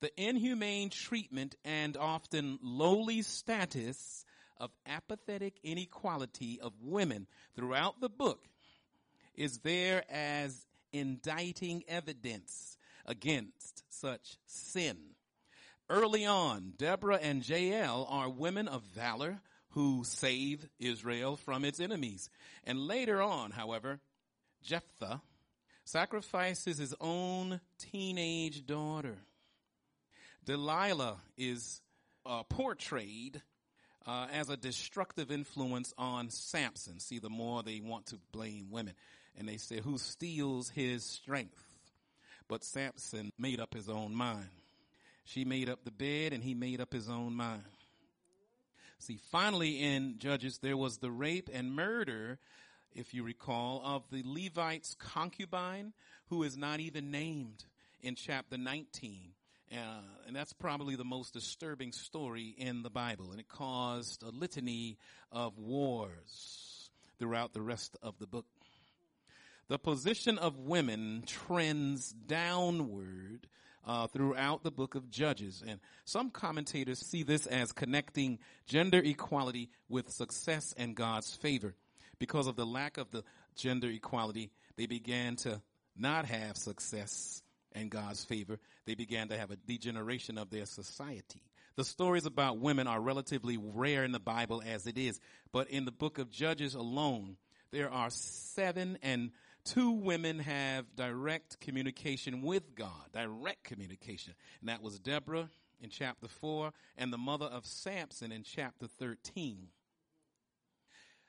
The 0.01 0.11
inhumane 0.21 0.91
treatment 0.91 1.57
and 1.65 1.97
often 1.97 2.59
lowly 2.63 3.23
status 3.23 4.25
of 4.59 4.71
apathetic 4.87 5.55
inequality 5.63 6.61
of 6.61 6.73
women 6.83 7.27
throughout 7.57 8.01
the 8.01 8.09
book 8.09 8.41
is 9.35 9.59
there 9.59 10.05
as 10.11 10.67
indicting 10.93 11.83
evidence 11.89 12.79
against 13.05 13.83
such 13.91 14.39
sin. 14.47 15.14
Early 15.91 16.25
on, 16.25 16.73
Deborah 16.79 17.19
and 17.21 17.47
Jael 17.47 18.07
are 18.09 18.31
women 18.31 18.69
of 18.69 18.83
valor 18.95 19.41
who 19.71 20.03
save 20.05 20.67
Israel 20.79 21.37
from 21.37 21.65
its 21.65 21.81
enemies. 21.81 22.31
And 22.65 22.87
later 22.87 23.21
on, 23.21 23.51
however, 23.51 24.01
Jephthah 24.63 25.21
sacrifices 25.85 26.79
his 26.79 26.95
own 27.01 27.61
teenage 27.79 28.67
daughter. 28.67 29.19
Delilah 30.45 31.19
is 31.37 31.83
uh, 32.25 32.45
portrayed 32.45 33.43
uh, 34.07 34.27
as 34.33 34.49
a 34.49 34.57
destructive 34.57 35.31
influence 35.31 35.93
on 35.99 36.31
Samson. 36.31 37.01
See, 37.01 37.19
the 37.19 37.31
more 37.31 37.63
they 37.63 37.81
want 37.81 38.07
to 38.07 38.19
blame 38.33 38.69
women. 38.71 38.95
And 39.37 39.49
they 39.49 39.57
say, 39.57 39.81
who 39.81 39.99
steals 39.99 40.71
his 40.71 41.05
strength? 41.05 41.63
But 42.49 42.65
Samson 42.65 43.33
made 43.39 43.61
up 43.61 43.75
his 43.75 43.89
own 43.89 44.15
mind. 44.15 44.49
She 45.25 45.45
made 45.45 45.69
up 45.69 45.85
the 45.85 45.91
bed 45.91 46.33
and 46.33 46.43
he 46.43 46.55
made 46.55 46.81
up 46.81 46.93
his 46.93 47.09
own 47.09 47.35
mind. 47.35 47.65
See, 48.99 49.19
finally 49.31 49.83
in 49.83 50.19
Judges, 50.19 50.59
there 50.59 50.77
was 50.77 50.99
the 50.99 51.11
rape 51.11 51.51
and 51.53 51.75
murder, 51.75 52.39
if 52.95 53.13
you 53.13 53.23
recall, 53.23 53.83
of 53.85 54.03
the 54.11 54.23
Levite's 54.25 54.95
concubine 54.95 55.93
who 56.29 56.43
is 56.43 56.57
not 56.57 56.81
even 56.81 57.11
named 57.11 57.65
in 58.03 58.15
chapter 58.15 58.57
19. 58.57 59.33
Uh, 59.73 59.77
and 60.27 60.37
that's 60.37 60.53
probably 60.53 60.95
the 60.95 61.05
most 61.05 61.33
disturbing 61.33 61.93
story 61.93 62.55
in 62.57 62.83
the 62.83 62.91
Bible. 62.91 63.31
And 63.31 63.41
it 63.41 63.49
caused 63.49 64.23
a 64.23 64.31
litany 64.31 64.99
of 65.33 65.59
wars 65.59 66.91
throughout 67.19 67.53
the 67.53 67.63
rest 67.63 67.97
of 68.03 68.19
the 68.19 68.27
book. 68.27 68.47
The 69.69 69.79
position 69.79 70.39
of 70.39 70.59
women 70.59 71.25
trends 71.27 72.11
downward 72.11 73.49
uh, 73.87 74.07
throughout 74.07 74.63
the 74.63 74.71
book 74.71 74.95
of 74.95 75.11
Judges. 75.11 75.63
And 75.67 75.81
some 76.05 76.31
commentators 76.31 76.99
see 76.99 77.23
this 77.23 77.47
as 77.47 77.73
connecting 77.73 78.39
gender 78.67 79.01
equality 79.05 79.71
with 79.89 80.11
success 80.11 80.75
and 80.77 80.95
God's 80.95 81.35
favor. 81.35 81.75
Because 82.19 82.47
of 82.47 82.57
the 82.57 82.67
lack 82.67 82.99
of 82.99 83.11
the 83.11 83.25
gender 83.57 83.89
equality, 83.89 84.51
they 84.77 84.87
began 84.87 85.37
to 85.37 85.61
not 85.97 86.27
have 86.27 86.57
success 86.57 87.43
and 87.73 87.91
God's 87.91 88.25
favor. 88.25 88.59
They 88.87 88.95
began 88.95 89.29
to 89.29 89.39
have 89.39 89.51
a 89.51 89.57
degeneration 89.57 90.39
of 90.39 90.51
their 90.51 90.67
society. 90.67 91.43
The 91.77 91.85
stories 91.85 92.25
about 92.25 92.59
women 92.59 92.87
are 92.87 93.01
relatively 93.01 93.59
rare 93.59 94.05
in 94.05 94.13
the 94.13 94.21
Bible 94.21 94.63
as 94.65 94.87
it 94.87 94.97
is, 94.97 95.19
but 95.53 95.69
in 95.71 95.85
the 95.85 95.93
book 95.93 96.19
of 96.19 96.31
Judges 96.31 96.75
alone, 96.75 97.37
there 97.73 97.91
are 97.91 98.11
seven 98.11 98.97
and 99.03 99.33
two 99.65 99.93
women 99.93 100.39
have 100.39 100.95
direct 100.97 101.61
communication 101.61 102.43
with 102.43 102.75
God, 102.75 103.13
direct 103.13 103.65
communication. 103.65 104.35
And 104.61 104.69
that 104.69 104.83
was 104.83 104.99
Deborah 104.99 105.51
in 105.81 105.91
chapter 105.91 106.29
4 106.29 106.73
and 106.97 107.13
the 107.13 107.19
mother 107.19 107.47
of 107.47 107.67
Samson 107.67 108.33
in 108.33 108.43
chapter 108.43 108.87
13. 108.87 109.69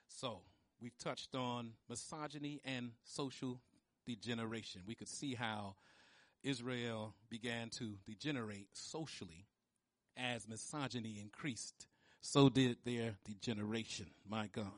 So, 0.08 0.40
we've 0.80 0.96
touched 0.98 1.34
on 1.34 1.72
misogyny 1.88 2.60
and 2.64 2.92
social 3.04 3.60
degeneration. 4.06 4.82
We 4.86 4.94
could 4.94 5.08
see 5.08 5.34
how 5.34 5.76
Israel 6.42 7.14
began 7.28 7.70
to 7.70 7.94
degenerate 8.06 8.68
socially 8.72 9.46
as 10.16 10.48
misogyny 10.48 11.18
increased. 11.20 11.86
So 12.20 12.48
did 12.48 12.78
their 12.84 13.16
degeneration. 13.24 14.06
My 14.28 14.48
God. 14.52 14.72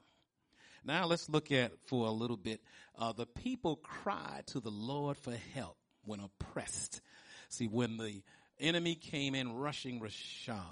Now 0.89 1.05
let's 1.05 1.29
look 1.29 1.53
at 1.53 1.73
for 1.85 2.07
a 2.07 2.11
little 2.11 2.39
bit. 2.39 2.63
Uh, 2.99 3.13
the 3.13 3.27
people 3.27 3.77
cried 3.77 4.45
to 4.47 4.61
the 4.61 4.71
Lord 4.71 5.19
for 5.19 5.35
help 5.55 5.77
when 6.07 6.19
oppressed. 6.21 7.03
See, 7.51 7.67
when 7.67 7.99
the 7.99 8.23
enemy 8.59 8.95
came 8.95 9.35
in 9.35 9.53
rushing 9.53 10.01
Rashad, 10.01 10.63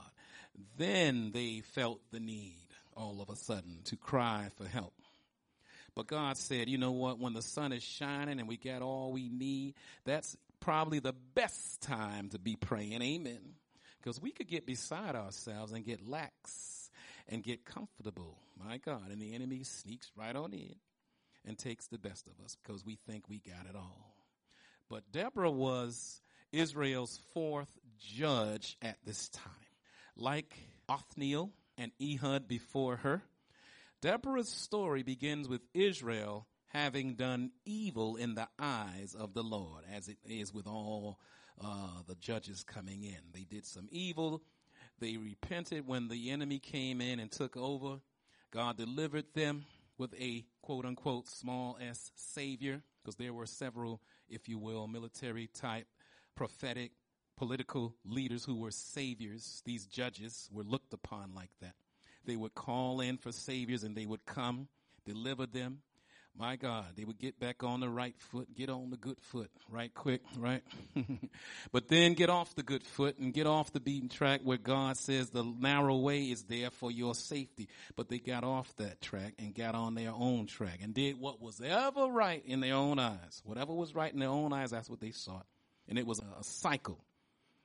then 0.78 1.32
they 1.34 1.60
felt 1.74 2.00
the 2.12 2.18
need 2.18 2.66
all 2.96 3.20
of 3.20 3.28
a 3.28 3.36
sudden 3.36 3.80
to 3.84 3.96
cry 3.96 4.48
for 4.56 4.66
help. 4.66 4.94
But 5.94 6.06
God 6.06 6.38
said, 6.38 6.70
you 6.70 6.78
know 6.78 6.92
what? 6.92 7.18
When 7.18 7.34
the 7.34 7.42
sun 7.42 7.74
is 7.74 7.82
shining 7.82 8.40
and 8.40 8.48
we 8.48 8.56
got 8.56 8.80
all 8.80 9.12
we 9.12 9.28
need, 9.28 9.74
that's 10.06 10.34
probably 10.60 10.98
the 10.98 11.14
best 11.34 11.82
time 11.82 12.30
to 12.30 12.38
be 12.38 12.56
praying. 12.56 13.02
Amen. 13.02 13.40
Because 14.00 14.18
we 14.18 14.30
could 14.30 14.48
get 14.48 14.64
beside 14.64 15.14
ourselves 15.14 15.72
and 15.72 15.84
get 15.84 16.08
lax 16.08 16.75
and 17.28 17.42
get 17.42 17.64
comfortable. 17.64 18.38
My 18.58 18.78
God. 18.78 19.10
And 19.10 19.20
the 19.20 19.34
enemy 19.34 19.62
sneaks 19.64 20.10
right 20.16 20.34
on 20.34 20.52
in 20.52 20.76
and 21.44 21.58
takes 21.58 21.86
the 21.86 21.98
best 21.98 22.26
of 22.26 22.44
us 22.44 22.56
because 22.62 22.84
we 22.84 22.98
think 23.06 23.28
we 23.28 23.38
got 23.38 23.66
it 23.68 23.76
all. 23.76 24.14
But 24.88 25.10
Deborah 25.12 25.50
was 25.50 26.20
Israel's 26.52 27.20
fourth 27.34 27.70
judge 27.98 28.76
at 28.82 28.98
this 29.04 29.28
time. 29.28 29.52
Like 30.16 30.56
Othniel 30.88 31.50
and 31.76 31.92
Ehud 32.00 32.48
before 32.48 32.96
her, 32.96 33.22
Deborah's 34.00 34.48
story 34.48 35.02
begins 35.02 35.48
with 35.48 35.62
Israel 35.74 36.46
having 36.68 37.14
done 37.14 37.50
evil 37.64 38.16
in 38.16 38.34
the 38.34 38.48
eyes 38.58 39.16
of 39.18 39.34
the 39.34 39.42
Lord, 39.42 39.84
as 39.92 40.08
it 40.08 40.18
is 40.24 40.52
with 40.52 40.66
all 40.66 41.18
uh, 41.60 42.02
the 42.06 42.14
judges 42.16 42.64
coming 42.64 43.02
in. 43.02 43.18
They 43.32 43.44
did 43.44 43.64
some 43.64 43.88
evil 43.90 44.42
they 45.00 45.16
repented 45.16 45.86
when 45.86 46.08
the 46.08 46.30
enemy 46.30 46.58
came 46.58 47.00
in 47.00 47.20
and 47.20 47.30
took 47.30 47.56
over. 47.56 48.00
God 48.50 48.76
delivered 48.76 49.26
them 49.34 49.64
with 49.98 50.14
a 50.20 50.44
quote 50.62 50.84
unquote 50.84 51.28
small 51.28 51.78
s 51.80 52.12
savior 52.14 52.82
because 53.02 53.16
there 53.16 53.32
were 53.32 53.46
several, 53.46 54.00
if 54.28 54.48
you 54.48 54.58
will, 54.58 54.86
military 54.86 55.48
type, 55.48 55.86
prophetic, 56.34 56.92
political 57.36 57.94
leaders 58.04 58.44
who 58.44 58.56
were 58.56 58.70
saviors. 58.70 59.62
These 59.64 59.86
judges 59.86 60.48
were 60.52 60.64
looked 60.64 60.92
upon 60.92 61.34
like 61.34 61.50
that. 61.60 61.74
They 62.24 62.36
would 62.36 62.54
call 62.54 63.00
in 63.00 63.18
for 63.18 63.32
saviors 63.32 63.84
and 63.84 63.96
they 63.96 64.06
would 64.06 64.26
come, 64.26 64.68
deliver 65.04 65.46
them, 65.46 65.82
my 66.38 66.56
God, 66.56 66.84
they 66.96 67.04
would 67.04 67.18
get 67.18 67.38
back 67.40 67.62
on 67.62 67.80
the 67.80 67.88
right 67.88 68.14
foot, 68.18 68.54
get 68.54 68.68
on 68.68 68.90
the 68.90 68.96
good 68.96 69.18
foot 69.20 69.50
right 69.70 69.92
quick, 69.94 70.22
right? 70.38 70.62
but 71.72 71.88
then 71.88 72.14
get 72.14 72.28
off 72.28 72.54
the 72.54 72.62
good 72.62 72.82
foot 72.82 73.18
and 73.18 73.32
get 73.32 73.46
off 73.46 73.72
the 73.72 73.80
beaten 73.80 74.08
track 74.08 74.40
where 74.44 74.58
God 74.58 74.96
says 74.96 75.30
the 75.30 75.44
narrow 75.44 75.96
way 75.96 76.24
is 76.24 76.44
there 76.44 76.70
for 76.70 76.90
your 76.90 77.14
safety. 77.14 77.68
But 77.96 78.08
they 78.08 78.18
got 78.18 78.44
off 78.44 78.74
that 78.76 79.00
track 79.00 79.34
and 79.38 79.54
got 79.54 79.74
on 79.74 79.94
their 79.94 80.12
own 80.12 80.46
track 80.46 80.80
and 80.82 80.92
did 80.92 81.18
what 81.18 81.40
was 81.40 81.60
ever 81.60 82.06
right 82.06 82.42
in 82.44 82.60
their 82.60 82.74
own 82.74 82.98
eyes. 82.98 83.42
Whatever 83.44 83.72
was 83.72 83.94
right 83.94 84.12
in 84.12 84.20
their 84.20 84.28
own 84.28 84.52
eyes, 84.52 84.70
that's 84.70 84.90
what 84.90 85.00
they 85.00 85.12
sought. 85.12 85.46
And 85.88 85.98
it 85.98 86.06
was 86.06 86.18
a 86.18 86.44
cycle. 86.44 86.98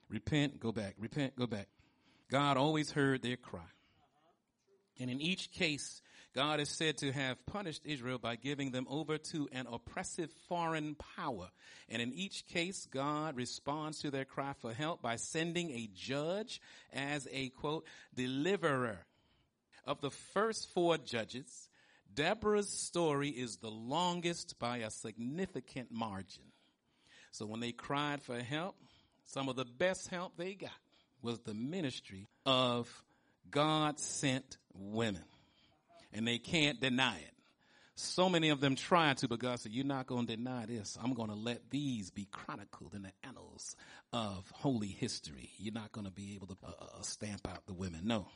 Repent, 0.09 0.59
go 0.59 0.71
back. 0.71 0.95
Repent, 0.97 1.35
go 1.35 1.47
back. 1.47 1.67
God 2.29 2.57
always 2.57 2.91
heard 2.91 3.21
their 3.21 3.37
cry. 3.37 3.61
And 4.99 5.09
in 5.09 5.19
each 5.19 5.51
case, 5.51 6.01
God 6.33 6.61
is 6.61 6.69
said 6.69 6.97
to 6.97 7.11
have 7.11 7.45
punished 7.45 7.81
Israel 7.85 8.17
by 8.17 8.37
giving 8.37 8.71
them 8.71 8.87
over 8.89 9.17
to 9.17 9.49
an 9.51 9.67
oppressive 9.69 10.31
foreign 10.47 10.95
power. 11.17 11.49
And 11.89 12.01
in 12.01 12.13
each 12.13 12.47
case, 12.47 12.87
God 12.89 13.35
responds 13.35 13.99
to 13.99 14.11
their 14.11 14.23
cry 14.23 14.53
for 14.61 14.73
help 14.73 15.01
by 15.01 15.17
sending 15.17 15.71
a 15.71 15.89
judge 15.93 16.61
as 16.93 17.27
a 17.31 17.49
quote, 17.49 17.85
deliverer. 18.15 18.99
Of 19.85 19.99
the 19.99 20.11
first 20.11 20.69
four 20.73 20.97
judges, 20.97 21.69
Deborah's 22.13 22.69
story 22.69 23.29
is 23.29 23.57
the 23.57 23.71
longest 23.71 24.57
by 24.59 24.77
a 24.77 24.91
significant 24.91 25.91
margin. 25.91 26.43
So 27.31 27.45
when 27.45 27.59
they 27.59 27.71
cried 27.71 28.21
for 28.21 28.39
help, 28.39 28.75
some 29.25 29.49
of 29.49 29.55
the 29.55 29.65
best 29.65 30.07
help 30.07 30.37
they 30.37 30.53
got 30.53 30.71
was 31.21 31.39
the 31.39 31.53
ministry 31.53 32.27
of 32.45 33.03
God 33.49 33.99
sent 33.99 34.57
women 34.73 35.23
and 36.13 36.27
they 36.27 36.37
can't 36.37 36.79
deny 36.79 37.17
it. 37.17 37.33
So 37.95 38.29
many 38.29 38.49
of 38.49 38.61
them 38.61 38.75
try 38.75 39.13
to, 39.13 39.27
but 39.27 39.39
God 39.39 39.59
said, 39.59 39.73
you're 39.73 39.85
not 39.85 40.07
going 40.07 40.25
to 40.25 40.35
deny 40.35 40.65
this. 40.65 40.97
I'm 41.01 41.13
going 41.13 41.29
to 41.29 41.35
let 41.35 41.69
these 41.69 42.09
be 42.09 42.27
chronicled 42.31 42.95
in 42.95 43.03
the 43.03 43.11
annals 43.23 43.75
of 44.11 44.49
holy 44.53 44.87
history. 44.87 45.51
You're 45.57 45.73
not 45.73 45.91
going 45.91 46.05
to 46.05 46.11
be 46.11 46.33
able 46.35 46.47
to 46.47 46.57
uh, 46.63 46.69
uh, 46.69 47.01
stamp 47.01 47.47
out 47.47 47.65
the 47.67 47.73
women. 47.73 48.01
No. 48.05 48.27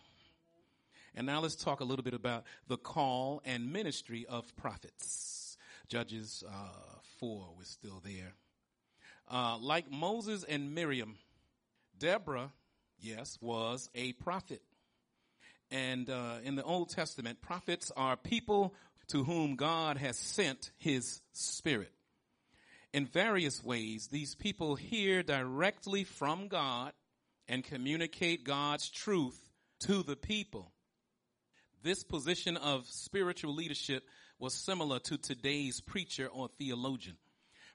And 1.15 1.25
now 1.25 1.39
let's 1.39 1.55
talk 1.55 1.79
a 1.79 1.85
little 1.85 2.03
bit 2.03 2.13
about 2.13 2.43
the 2.67 2.77
call 2.77 3.41
and 3.45 3.71
ministry 3.71 4.25
of 4.27 4.55
prophets. 4.57 5.57
Judges 5.87 6.43
uh, 6.47 6.99
4 7.19 7.47
was 7.57 7.67
still 7.67 8.01
there. 8.03 8.33
Uh, 9.31 9.57
like 9.59 9.89
Moses 9.89 10.43
and 10.43 10.75
Miriam, 10.75 11.17
Deborah, 11.97 12.51
yes, 12.99 13.37
was 13.41 13.89
a 13.95 14.13
prophet. 14.13 14.61
And 15.71 16.09
uh, 16.09 16.37
in 16.43 16.55
the 16.55 16.63
Old 16.63 16.89
Testament, 16.89 17.41
prophets 17.41 17.91
are 17.95 18.15
people 18.15 18.73
to 19.07 19.23
whom 19.23 19.55
God 19.55 19.97
has 19.97 20.17
sent 20.17 20.71
his 20.77 21.21
spirit. 21.33 21.91
In 22.93 23.05
various 23.05 23.63
ways, 23.63 24.07
these 24.07 24.35
people 24.35 24.75
hear 24.75 25.21
directly 25.21 26.03
from 26.03 26.47
God 26.47 26.93
and 27.47 27.63
communicate 27.63 28.45
God's 28.45 28.89
truth 28.89 29.39
to 29.81 30.01
the 30.01 30.15
people. 30.15 30.71
This 31.83 32.03
position 32.03 32.57
of 32.57 32.87
spiritual 32.87 33.53
leadership 33.53 34.03
was 34.39 34.53
similar 34.53 34.99
to 34.99 35.17
today's 35.17 35.81
preacher 35.81 36.27
or 36.27 36.47
theologian. 36.57 37.17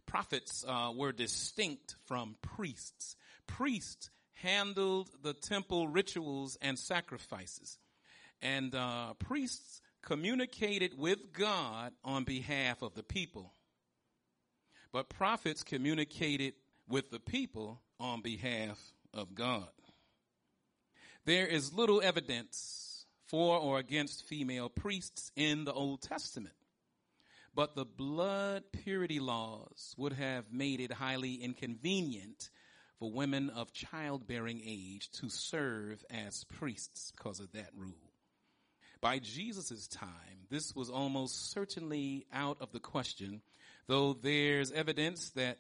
Prophets 0.07 0.65
uh, 0.67 0.91
were 0.97 1.13
distinct 1.13 1.95
from 2.07 2.37
priests. 2.43 3.15
Priests 3.47 4.11
handled 4.33 5.11
the 5.23 5.35
temple 5.35 5.87
rituals 5.87 6.57
and 6.61 6.79
sacrifices. 6.79 7.79
And 8.43 8.75
uh, 8.75 9.15
priests 9.15 9.81
communicated 10.03 10.97
with 10.97 11.33
God 11.33 11.93
on 12.05 12.25
behalf 12.25 12.83
of 12.83 12.95
the 12.95 13.03
people. 13.03 13.53
But 14.93 15.09
prophets 15.09 15.63
communicated 15.63 16.55
with 16.89 17.11
the 17.11 17.21
people 17.21 17.81
on 17.99 18.23
behalf 18.23 18.79
of 19.15 19.35
God. 19.35 19.69
There 21.27 21.47
is 21.47 21.75
little 21.75 22.01
evidence 22.03 23.05
for 23.27 23.59
or 23.59 23.79
against 23.79 24.25
female 24.25 24.69
priests 24.69 25.31
in 25.37 25.65
the 25.65 25.73
Old 25.73 26.03
Testament. 26.03 26.55
But 27.55 27.75
the 27.75 27.85
blood 27.85 28.65
purity 28.73 29.21
laws 29.21 29.95
would 29.97 30.15
have 30.15 30.53
made 30.53 30.81
it 30.81 30.93
highly 30.93 31.35
inconvenient 31.35 32.49
for 32.99 33.11
women 33.11 33.51
of 33.51 33.73
childbearing 33.73 34.61
age 34.65 35.11
to 35.13 35.29
serve 35.29 36.05
as 36.11 36.45
priests 36.45 37.13
because 37.17 37.41
of 37.41 37.53
that 37.53 37.71
rule. 37.77 38.10
By 39.01 39.19
Jesus' 39.19 39.89
time, 39.89 40.47
this 40.51 40.75
was 40.75 40.91
almost 40.91 41.53
certainly 41.53 42.27
out 42.33 42.59
of 42.61 42.73
the 42.73 42.81
question, 42.81 43.41
though 43.87 44.13
there's 44.13 44.73
evidence 44.73 45.31
that 45.31 45.59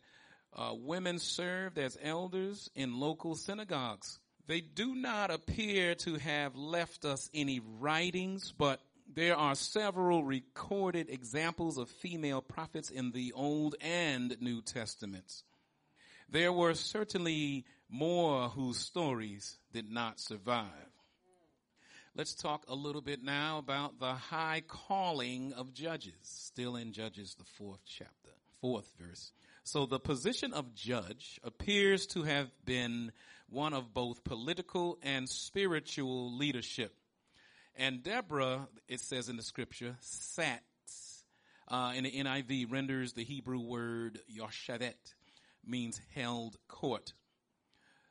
uh, 0.55 0.75
women 0.75 1.19
served 1.19 1.79
as 1.79 1.97
elders 2.03 2.71
in 2.75 3.01
local 3.01 3.35
synagogues. 3.35 4.19
They 4.47 4.61
do 4.61 4.95
not 4.95 5.31
appear 5.31 5.95
to 5.97 6.17
have 6.17 6.57
left 6.57 7.05
us 7.05 7.31
any 7.33 7.61
writings, 7.79 8.53
but 8.59 8.81
there 9.13 9.37
are 9.37 9.55
several 9.55 10.23
recorded 10.23 11.09
examples 11.09 11.79
of 11.79 11.89
female 11.89 12.43
prophets 12.43 12.91
in 12.91 13.13
the 13.13 13.33
Old 13.33 13.75
and 13.81 14.37
New 14.41 14.61
Testaments. 14.61 15.45
There 16.29 16.53
were 16.53 16.75
certainly 16.75 17.65
more 17.89 18.49
whose 18.49 18.79
stories 18.79 19.57
did 19.73 19.91
not 19.91 20.21
survive. 20.21 20.90
Let's 22.21 22.35
talk 22.35 22.67
a 22.69 22.75
little 22.75 23.01
bit 23.01 23.23
now 23.23 23.57
about 23.57 23.99
the 23.99 24.13
high 24.13 24.63
calling 24.69 25.55
of 25.55 25.73
judges, 25.73 26.13
still 26.21 26.77
in 26.77 26.93
Judges, 26.93 27.35
the 27.39 27.47
fourth 27.57 27.81
chapter, 27.87 28.29
fourth 28.61 28.93
verse. 29.01 29.33
So 29.65 29.87
the 29.87 29.99
position 29.99 30.53
of 30.53 30.75
judge 30.75 31.41
appears 31.43 32.07
to 32.09 32.25
have 32.25 32.51
been 32.67 33.13
one 33.49 33.73
of 33.73 33.95
both 33.95 34.23
political 34.23 34.99
and 35.03 35.31
spiritual 35.31 36.37
leadership. 36.37 36.95
And 37.75 38.03
Deborah, 38.03 38.69
it 38.87 39.01
says 39.01 39.31
in 39.31 39.39
the 39.39 39.43
scripture, 39.43 39.97
sat, 40.01 40.63
uh, 41.69 41.95
in 41.97 42.05
the 42.05 42.13
NIV 42.13 42.71
renders 42.71 43.15
the 43.15 43.25
Hebrew 43.25 43.61
word 43.61 44.19
yoshavet, 44.31 45.15
means 45.67 45.99
held 46.15 46.59
court. 46.69 47.15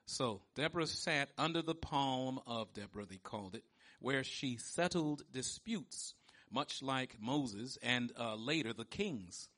So 0.08 0.42
Deborah 0.56 0.88
sat 0.88 1.30
under 1.38 1.62
the 1.62 1.76
palm 1.76 2.40
of 2.48 2.74
Deborah, 2.74 3.06
they 3.06 3.18
called 3.18 3.54
it, 3.54 3.64
where 4.00 4.24
she 4.24 4.58
settled 4.58 5.24
disputes, 5.32 6.14
much 6.52 6.82
like 6.82 7.16
Moses 7.20 7.78
and 7.82 8.12
uh, 8.20 8.36
later 8.36 8.74
the 8.74 8.86
kings 8.86 9.50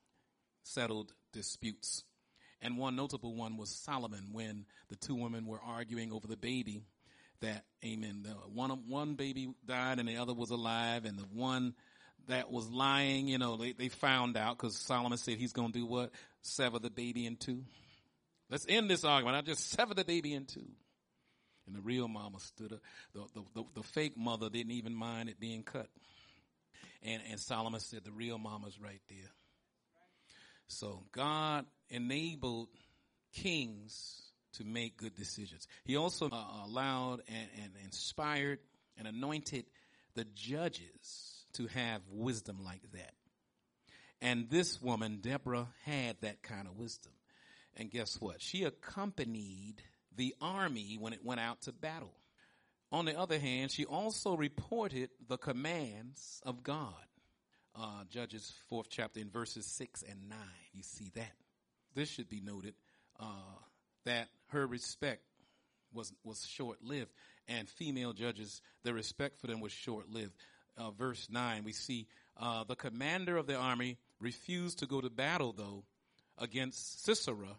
settled 0.64 1.14
disputes. 1.34 2.04
And 2.62 2.78
one 2.78 2.96
notable 2.96 3.36
one 3.36 3.58
was 3.58 3.70
Solomon 3.70 4.30
when 4.34 4.66
the 4.90 4.96
two 4.96 5.16
women 5.16 5.48
were 5.48 5.62
arguing 5.66 6.12
over 6.12 6.28
the 6.28 6.38
baby 6.38 6.82
that, 7.42 7.66
amen, 7.84 8.26
one, 8.54 8.70
one 8.88 9.16
baby 9.16 9.54
died 9.66 10.00
and 10.00 10.08
the 10.08 10.18
other 10.18 10.34
was 10.34 10.52
alive 10.52 11.06
and 11.06 11.18
the 11.18 11.26
one 11.34 11.74
that 12.28 12.52
was 12.52 12.70
lying, 12.70 13.28
you 13.28 13.40
know, 13.40 13.58
they, 13.58 13.72
they 13.72 13.90
found 13.90 14.38
out 14.38 14.58
because 14.58 14.78
Solomon 14.78 15.18
said 15.18 15.38
he's 15.38 15.54
going 15.54 15.72
to 15.72 15.80
do 15.80 15.86
what? 15.86 16.12
Sever 16.42 16.78
the 16.78 16.92
baby 16.92 17.26
in 17.26 17.36
two. 17.36 17.64
Let's 18.50 18.66
end 18.70 18.90
this 18.90 19.04
argument. 19.04 19.38
I 19.38 19.42
just 19.42 19.72
sever 19.72 19.94
the 19.94 20.06
baby 20.06 20.34
in 20.34 20.46
two. 20.46 20.68
And 21.72 21.78
the 21.78 21.88
real 21.88 22.10
mama 22.10 22.38
stood 22.42 22.74
up. 22.74 22.80
The, 23.14 23.22
the, 23.34 23.42
the, 23.56 23.64
the, 23.76 23.84
fake 23.84 24.18
mother 24.18 24.50
didn't 24.50 24.74
even 24.74 24.94
mind 24.94 25.30
it 25.30 25.40
being 25.40 25.64
cut. 25.64 25.88
And, 27.02 27.22
and 27.30 27.40
Solomon 27.40 27.80
said, 27.80 28.04
the 28.04 28.12
real 28.12 28.38
mama's 28.38 28.78
right 28.78 29.00
there. 29.08 29.32
So 30.68 31.04
God 31.14 31.66
enabled 31.90 32.68
kings 33.34 34.22
to 34.58 34.66
make 34.66 34.98
good 34.98 35.16
decisions. 35.16 35.66
He 35.86 35.96
also 35.96 36.28
uh, 36.30 36.46
allowed 36.66 37.22
and, 37.30 37.48
and 37.64 37.72
inspired 37.86 38.60
and 38.98 39.08
anointed 39.08 39.64
the 40.16 40.26
judges 40.36 41.46
to 41.54 41.68
have 41.68 42.02
wisdom 42.12 42.58
like 42.66 42.84
that. 42.92 43.14
And 44.22 44.50
this 44.50 44.82
woman, 44.82 45.20
Deborah, 45.22 45.70
had 45.86 46.18
that 46.20 46.44
kind 46.44 46.68
of 46.68 46.76
wisdom. 46.76 47.14
And 47.78 47.90
guess 47.90 48.20
what? 48.20 48.42
She 48.42 48.66
accompanied 48.66 49.82
the 50.15 50.36
army 50.41 50.97
when 51.00 51.13
it 51.13 51.24
went 51.24 51.39
out 51.39 51.62
to 51.63 51.71
battle. 51.71 52.13
On 52.91 53.06
the 53.06 53.17
other 53.17 53.39
hand, 53.39 53.71
she 53.71 53.86
also 53.86 54.36
reported 54.36 55.10
the 55.28 55.38
commands 55.38 56.41
of 56.45 56.63
God. 56.63 56.93
Uh, 57.74 58.04
Judges 58.10 58.52
fourth 58.67 58.88
chapter 58.89 59.21
in 59.21 59.30
verses 59.30 59.65
six 59.65 60.04
and 60.04 60.30
nine. 60.30 60.38
You 60.74 60.84
see 60.84 61.10
that. 61.15 61.32
This 61.95 62.10
should 62.10 62.30
be 62.30 62.41
noted 62.41 62.74
uh, 63.19 63.56
that 64.06 64.28
her 64.47 64.67
respect 64.67 65.21
was 65.93 66.12
was 66.24 66.45
short 66.45 66.84
lived, 66.84 67.12
and 67.47 67.69
female 67.69 68.12
judges, 68.12 68.62
the 68.84 68.93
respect 68.93 69.39
for 69.39 69.47
them 69.47 69.62
was 69.62 69.71
short 69.71 70.10
lived. 70.10 70.34
Uh, 70.78 70.91
verse 70.91 71.28
nine, 71.30 71.63
we 71.63 71.71
see 71.71 72.08
uh, 72.38 72.65
the 72.65 72.76
commander 72.76 73.38
of 73.38 73.47
the 73.47 73.56
army 73.56 73.97
refused 74.19 74.80
to 74.80 74.86
go 74.86 75.00
to 75.00 75.10
battle 75.10 75.54
though 75.54 75.86
against 76.38 77.06
Sisera, 77.06 77.58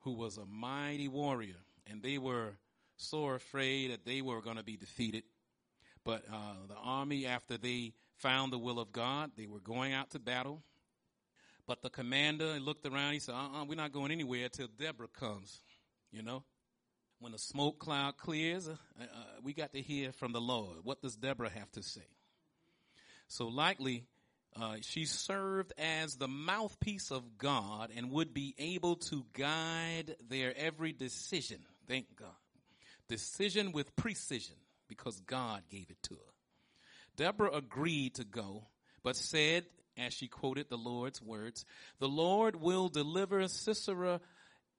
who 0.00 0.12
was 0.12 0.36
a 0.36 0.46
mighty 0.46 1.08
warrior 1.08 1.56
and 1.90 2.02
they 2.02 2.18
were 2.18 2.52
so 2.96 3.26
afraid 3.28 3.90
that 3.90 4.04
they 4.04 4.22
were 4.22 4.40
going 4.40 4.56
to 4.56 4.62
be 4.62 4.76
defeated. 4.76 5.24
But 6.04 6.24
uh, 6.32 6.66
the 6.68 6.74
army, 6.74 7.26
after 7.26 7.58
they 7.58 7.92
found 8.16 8.52
the 8.52 8.58
will 8.58 8.78
of 8.78 8.92
God, 8.92 9.32
they 9.36 9.46
were 9.46 9.60
going 9.60 9.92
out 9.92 10.10
to 10.10 10.18
battle. 10.18 10.62
But 11.66 11.82
the 11.82 11.90
commander 11.90 12.58
looked 12.58 12.86
around. 12.86 13.12
He 13.12 13.20
said, 13.20 13.34
uh-uh, 13.34 13.64
we're 13.64 13.74
not 13.74 13.92
going 13.92 14.10
anywhere 14.10 14.44
until 14.44 14.68
Deborah 14.78 15.08
comes. 15.08 15.60
You 16.10 16.22
know, 16.22 16.42
when 17.20 17.32
the 17.32 17.38
smoke 17.38 17.78
cloud 17.78 18.16
clears, 18.16 18.68
uh, 18.68 18.72
uh, 19.00 19.06
we 19.42 19.52
got 19.52 19.72
to 19.74 19.80
hear 19.80 20.12
from 20.12 20.32
the 20.32 20.40
Lord. 20.40 20.78
What 20.82 21.00
does 21.00 21.16
Deborah 21.16 21.50
have 21.50 21.70
to 21.72 21.82
say? 21.82 22.08
So 23.28 23.46
likely, 23.46 24.04
uh, 24.60 24.76
she 24.80 25.04
served 25.04 25.72
as 25.78 26.16
the 26.16 26.26
mouthpiece 26.26 27.12
of 27.12 27.38
God 27.38 27.90
and 27.96 28.10
would 28.10 28.34
be 28.34 28.54
able 28.58 28.96
to 28.96 29.24
guide 29.32 30.16
their 30.28 30.52
every 30.56 30.92
decision. 30.92 31.60
Thank 31.86 32.16
God. 32.16 32.28
Decision 33.08 33.72
with 33.72 33.96
precision 33.96 34.56
because 34.88 35.20
God 35.20 35.62
gave 35.70 35.90
it 35.90 36.02
to 36.04 36.14
her. 36.14 36.32
Deborah 37.16 37.52
agreed 37.52 38.14
to 38.14 38.24
go, 38.24 38.66
but 39.02 39.16
said, 39.16 39.64
as 39.96 40.14
she 40.14 40.28
quoted 40.28 40.68
the 40.68 40.76
Lord's 40.76 41.20
words, 41.20 41.64
the 41.98 42.08
Lord 42.08 42.56
will 42.56 42.88
deliver 42.88 43.46
Sisera 43.48 44.20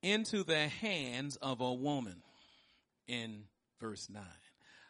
into 0.02 0.44
the 0.44 0.68
hands 0.68 1.36
of 1.38 1.62
a 1.62 1.74
woman 1.74 2.22
in 3.08 3.44
verse 3.80 4.10
9. 4.10 4.24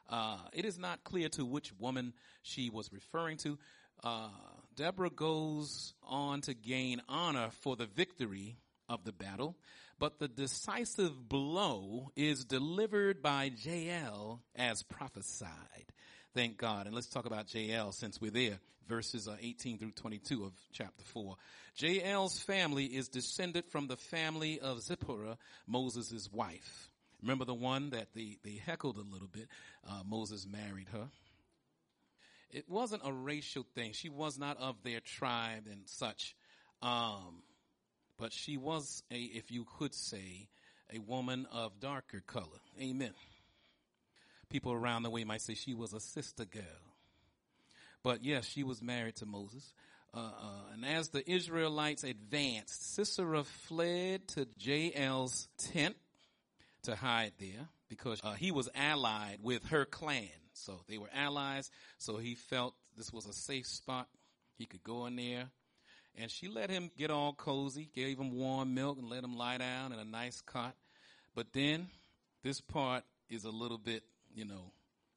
Uh, 0.10 0.38
it 0.54 0.66
is 0.66 0.78
not 0.78 1.04
clear 1.04 1.30
to 1.30 1.46
which 1.46 1.74
woman 1.80 2.14
she 2.44 2.70
was 2.70 2.92
referring 2.92 3.38
to. 3.38 3.58
Uh, 4.04 4.30
Deborah 4.76 5.10
goes 5.10 5.94
on 6.04 6.42
to 6.42 6.54
gain 6.54 7.02
honor 7.08 7.50
for 7.62 7.76
the 7.76 7.86
victory 7.86 8.58
of 8.90 9.04
the 9.04 9.12
battle, 9.12 9.56
but 10.02 10.18
the 10.18 10.28
decisive 10.28 11.30
blow 11.30 12.12
is 12.16 12.44
delivered 12.44 13.22
by 13.22 13.52
Jael 13.56 14.42
as 14.56 14.82
prophesied. 14.82 15.86
Thank 16.34 16.58
God. 16.58 16.88
And 16.88 16.96
let's 16.96 17.06
talk 17.06 17.28
about 17.28 17.54
Jael 17.54 17.92
since 17.92 18.20
we're 18.20 18.32
there. 18.32 18.58
Verses 18.88 19.28
uh, 19.28 19.36
18 19.40 19.78
through 19.78 19.92
22 19.92 20.44
of 20.44 20.54
chapter 20.74 21.04
4. 21.14 21.36
Jael's 21.76 22.40
family 22.40 22.86
is 22.86 23.10
descended 23.10 23.66
from 23.68 23.86
the 23.86 23.96
family 23.96 24.60
of 24.60 24.82
Zipporah, 24.82 25.38
Moses' 25.68 26.28
wife. 26.34 26.90
Remember 27.22 27.46
the 27.46 27.54
one 27.54 27.92
that 27.92 28.08
they, 28.16 28.38
they 28.44 28.60
heckled 28.66 28.98
a 28.98 29.14
little 29.14 29.30
bit? 29.32 29.50
Uh, 29.88 30.02
Moses 30.04 30.48
married 30.52 30.88
her. 30.94 31.10
it 32.50 32.68
wasn't 32.68 33.04
a 33.06 33.14
racial 33.14 33.68
thing. 33.76 33.92
She 33.94 34.10
was 34.10 34.40
not 34.40 34.58
of 34.58 34.82
their 34.84 35.00
tribe 35.00 35.68
and 35.70 35.84
such. 35.86 36.36
Um, 36.82 37.44
but 38.22 38.32
she 38.32 38.56
was 38.56 39.02
a, 39.12 39.16
if 39.16 39.50
you 39.50 39.66
could 39.80 39.96
say, 39.96 40.48
a 40.94 41.00
woman 41.00 41.48
of 41.52 41.80
darker 41.80 42.22
color. 42.28 42.62
Amen. 42.80 43.14
People 44.48 44.74
around 44.74 45.02
the 45.02 45.10
way 45.10 45.24
might 45.24 45.42
say 45.42 45.56
she 45.56 45.74
was 45.74 45.92
a 45.92 46.00
sister 46.00 46.46
girl. 46.46 46.62
But 48.04 48.24
yes, 48.24 48.46
she 48.46 48.64
was 48.64 48.80
married 48.80 49.16
to 49.18 49.26
Moses. 49.26 49.74
Uh, 50.14 50.20
uh, 50.20 50.74
and 50.74 50.86
as 50.86 51.10
the 51.10 51.28
Israelites 51.30 52.04
advanced, 52.04 52.94
Sisera 52.94 53.44
fled 53.44 54.28
to 54.30 54.48
Jael's 54.56 55.48
tent 55.58 55.96
to 56.84 56.96
hide 56.96 57.34
there 57.40 57.70
because 57.90 58.20
uh, 58.24 58.34
he 58.34 58.52
was 58.52 58.70
allied 58.76 59.40
with 59.42 59.66
her 59.70 59.84
clan. 59.84 60.30
So 60.54 60.82
they 60.88 61.00
were 61.00 61.10
allies. 61.12 61.72
So 61.98 62.18
he 62.18 62.36
felt 62.36 62.76
this 62.96 63.12
was 63.12 63.26
a 63.26 63.34
safe 63.34 63.66
spot. 63.66 64.08
He 64.60 64.68
could 64.68 64.84
go 64.84 65.08
in 65.08 65.16
there. 65.16 65.50
And 66.18 66.30
she 66.30 66.48
let 66.48 66.70
him 66.70 66.92
get 66.98 67.10
all 67.10 67.34
cozy, 67.34 67.90
gave 67.96 68.20
him 68.20 68.36
warm 68.36 68.74
milk 68.74 68.98
and 69.00 69.10
let 69.10 69.24
him 69.24 69.38
lie 69.38 69.58
down 69.58 69.94
in 69.94 70.00
a 70.00 70.06
nice 70.06 70.42
cot. 70.42 70.76
But 71.36 71.54
then 71.54 71.88
this 72.44 72.60
part 72.60 73.04
is 73.30 73.46
a 73.46 73.50
little 73.50 73.78
bit, 73.78 74.04
you 74.34 74.46
know, 74.46 74.72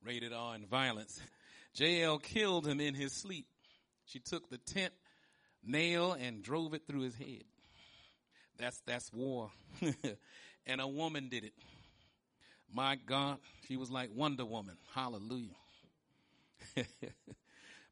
rated 0.04 0.33
R 0.33 0.54
and 0.54 0.68
violence. 0.68 1.20
Jael 1.74 2.18
killed 2.18 2.66
him 2.66 2.80
in 2.80 2.94
his 2.94 3.12
sleep. 3.12 3.46
She 4.07 4.20
took 4.20 4.48
the 4.48 4.59
tent 4.59 4.92
nail 5.64 6.12
and 6.12 6.42
drove 6.42 6.74
it 6.74 6.83
through 6.87 7.00
his 7.00 7.16
head. 7.16 7.44
That's, 8.59 8.80
that's 8.87 9.12
war. 9.12 9.50
and 10.66 10.80
a 10.80 10.87
woman 10.87 11.28
did 11.28 11.44
it. 11.44 11.54
My 12.72 12.96
God, 12.96 13.38
she 13.66 13.76
was 13.76 13.90
like 13.90 14.11
Wonder 14.14 14.44
Woman. 14.44 14.76
Hallelujah. 14.94 15.54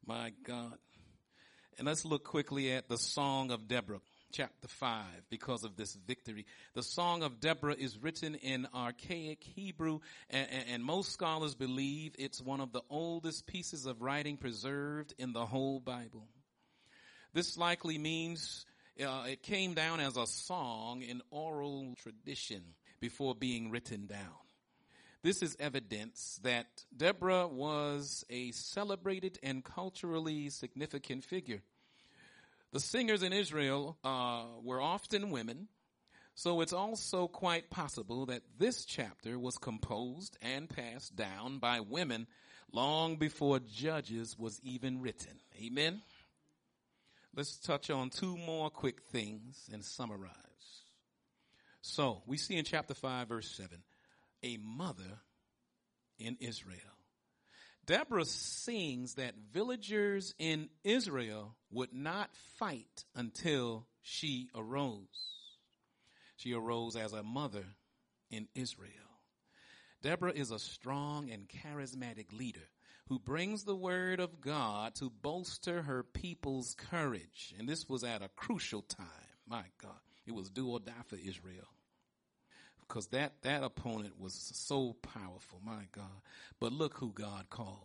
My 0.05 0.31
God. 0.43 0.77
And 1.77 1.87
let's 1.87 2.05
look 2.05 2.23
quickly 2.23 2.71
at 2.71 2.87
the 2.87 2.97
Song 2.97 3.51
of 3.51 3.67
Deborah, 3.67 4.01
chapter 4.31 4.67
5, 4.67 5.05
because 5.29 5.63
of 5.63 5.75
this 5.75 5.95
victory. 5.95 6.45
The 6.75 6.83
Song 6.83 7.23
of 7.23 7.39
Deborah 7.39 7.75
is 7.75 7.97
written 7.97 8.35
in 8.35 8.67
archaic 8.73 9.43
Hebrew, 9.43 9.99
and, 10.29 10.47
and, 10.69 10.83
most 10.83 11.11
scholars 11.11 11.55
believe 11.55 12.15
it's 12.19 12.41
one 12.41 12.61
of 12.61 12.71
the 12.71 12.81
oldest 12.89 13.47
pieces 13.47 13.85
of 13.85 14.01
writing 14.01 14.37
preserved 14.37 15.13
in 15.17 15.33
the 15.33 15.45
whole 15.45 15.79
Bible. 15.79 16.27
This 17.33 17.57
likely 17.57 17.97
means 17.97 18.65
uh, 19.03 19.25
it 19.27 19.41
came 19.41 19.73
down 19.73 19.99
as 19.99 20.17
a 20.17 20.27
song 20.27 21.01
in 21.01 21.21
oral 21.31 21.95
tradition 22.01 22.61
before 22.99 23.33
being 23.33 23.71
written 23.71 24.05
down. 24.05 24.42
This 25.23 25.41
is 25.41 25.55
evidence 25.57 26.37
that 26.43 26.67
Deborah 26.95 27.47
was 27.47 28.25
a 28.29 28.51
celebrated 28.51 29.39
and 29.41 29.63
culturally 29.63 30.49
significant 30.49 31.23
figure. 31.23 31.61
The 32.73 32.81
singers 32.81 33.23
in 33.23 33.31
Israel 33.31 33.97
uh, 34.03 34.43
were 34.63 34.81
often 34.81 35.29
women, 35.29 35.69
so 36.35 36.59
it's 36.59 36.73
also 36.73 37.29
quite 37.29 37.69
possible 37.69 38.25
that 38.25 38.41
this 38.57 38.83
chapter 38.83 39.39
was 39.39 39.57
composed 39.57 40.37
and 40.41 40.69
passed 40.69 41.15
down 41.15 41.59
by 41.59 41.79
women 41.79 42.27
long 42.73 43.15
before 43.15 43.59
Judges 43.59 44.37
was 44.37 44.59
even 44.61 45.01
written. 45.01 45.39
Amen. 45.63 46.01
Let's 47.33 47.57
touch 47.59 47.89
on 47.89 48.09
two 48.09 48.35
more 48.35 48.69
quick 48.69 49.01
things 49.03 49.69
and 49.71 49.85
summarize. 49.85 50.33
So, 51.79 52.23
we 52.27 52.35
see 52.37 52.57
in 52.57 52.65
chapter 52.65 52.93
5, 52.93 53.29
verse 53.29 53.49
7, 53.51 53.83
a 54.43 54.57
mother 54.57 55.21
in 56.19 56.37
Israel. 56.39 56.77
Deborah 57.85 58.25
sings 58.25 59.15
that 59.15 59.35
villagers 59.51 60.33
in 60.39 60.69
Israel 60.83 61.55
would 61.69 61.93
not 61.93 62.29
fight 62.57 63.03
until 63.15 63.87
she 64.01 64.49
arose. 64.55 65.01
She 66.37 66.53
arose 66.53 66.95
as 66.95 67.13
a 67.13 67.23
mother 67.23 67.65
in 68.29 68.47
Israel. 68.55 68.89
Deborah 70.01 70.33
is 70.33 70.51
a 70.51 70.59
strong 70.59 71.29
and 71.29 71.47
charismatic 71.47 72.31
leader 72.37 72.67
who 73.07 73.19
brings 73.19 73.63
the 73.63 73.75
word 73.75 74.19
of 74.21 74.39
God 74.39 74.95
to 74.95 75.09
bolster 75.09 75.81
her 75.81 76.03
people's 76.03 76.75
courage. 76.89 77.53
And 77.57 77.67
this 77.67 77.87
was 77.89 78.03
at 78.03 78.21
a 78.21 78.29
crucial 78.29 78.81
time. 78.81 79.07
My 79.47 79.63
God. 79.81 79.91
It 80.25 80.33
was 80.33 80.49
do 80.49 80.69
or 80.69 80.79
die 80.79 80.93
for 81.07 81.17
Israel 81.17 81.67
because 82.87 83.07
that, 83.07 83.33
that 83.43 83.63
opponent 83.63 84.19
was 84.19 84.33
so 84.33 84.95
powerful, 85.01 85.59
my 85.63 85.87
God. 85.91 86.05
But 86.59 86.73
look 86.73 86.95
who 86.97 87.11
God 87.11 87.49
called. 87.49 87.79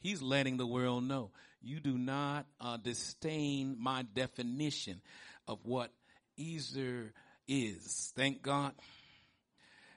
He's 0.00 0.20
letting 0.20 0.56
the 0.56 0.66
world 0.66 1.04
know 1.04 1.30
you 1.62 1.80
do 1.80 1.96
not 1.96 2.46
uh, 2.60 2.76
disdain 2.76 3.76
my 3.80 4.04
definition 4.14 5.00
of 5.48 5.60
what 5.64 5.90
Ezer 6.38 7.12
is. 7.48 8.12
Thank 8.14 8.42
God. 8.42 8.72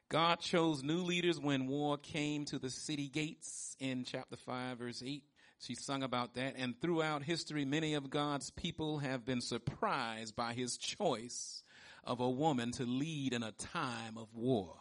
God 0.09 0.39
chose 0.39 0.83
new 0.83 0.99
leaders 0.99 1.37
when 1.39 1.67
war 1.67 1.97
came 1.97 2.45
to 2.45 2.59
the 2.59 2.69
city 2.69 3.09
gates 3.09 3.75
in 3.79 4.05
chapter 4.05 4.37
5 4.37 4.77
verse 4.77 5.03
8. 5.05 5.23
She 5.59 5.75
sung 5.75 6.03
about 6.03 6.35
that. 6.35 6.53
And 6.57 6.79
throughout 6.79 7.23
history, 7.23 7.65
many 7.65 7.95
of 7.95 8.09
God's 8.09 8.51
people 8.51 8.99
have 8.99 9.25
been 9.25 9.41
surprised 9.41 10.35
by 10.35 10.53
his 10.53 10.77
choice 10.77 11.63
of 12.07 12.21
a 12.21 12.29
woman 12.29 12.71
to 12.71 12.85
lead 12.85 13.33
in 13.33 13.43
a 13.43 13.51
time 13.51 14.17
of 14.17 14.33
war. 14.33 14.73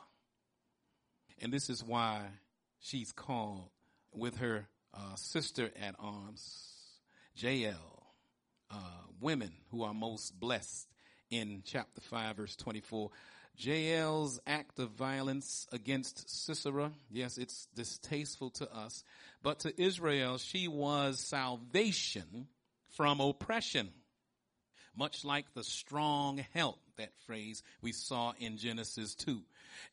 And 1.42 1.52
this 1.52 1.68
is 1.68 1.82
why 1.82 2.22
she's 2.78 3.12
called 3.12 3.68
with 4.12 4.38
her 4.38 4.68
uh, 4.94 5.16
sister 5.16 5.70
at 5.82 5.96
arms, 5.98 6.72
Jael, 7.34 8.06
uh, 8.70 8.76
women 9.20 9.52
who 9.70 9.82
are 9.82 9.92
most 9.92 10.38
blessed 10.38 10.88
in 11.30 11.62
chapter 11.66 12.00
5 12.00 12.36
verse 12.36 12.56
24. 12.56 13.10
Jael's 13.58 14.38
act 14.46 14.78
of 14.78 14.90
violence 14.90 15.66
against 15.72 16.30
Sisera, 16.30 16.92
yes, 17.10 17.38
it's 17.38 17.66
distasteful 17.74 18.50
to 18.50 18.72
us, 18.72 19.02
but 19.42 19.60
to 19.60 19.82
Israel, 19.82 20.38
she 20.38 20.68
was 20.68 21.18
salvation 21.18 22.48
from 22.90 23.20
oppression 23.20 23.90
much 24.96 25.24
like 25.24 25.52
the 25.54 25.64
strong 25.64 26.44
help, 26.54 26.78
that 26.96 27.12
phrase 27.26 27.62
we 27.82 27.92
saw 27.92 28.32
in 28.38 28.56
Genesis 28.56 29.14
2. 29.14 29.40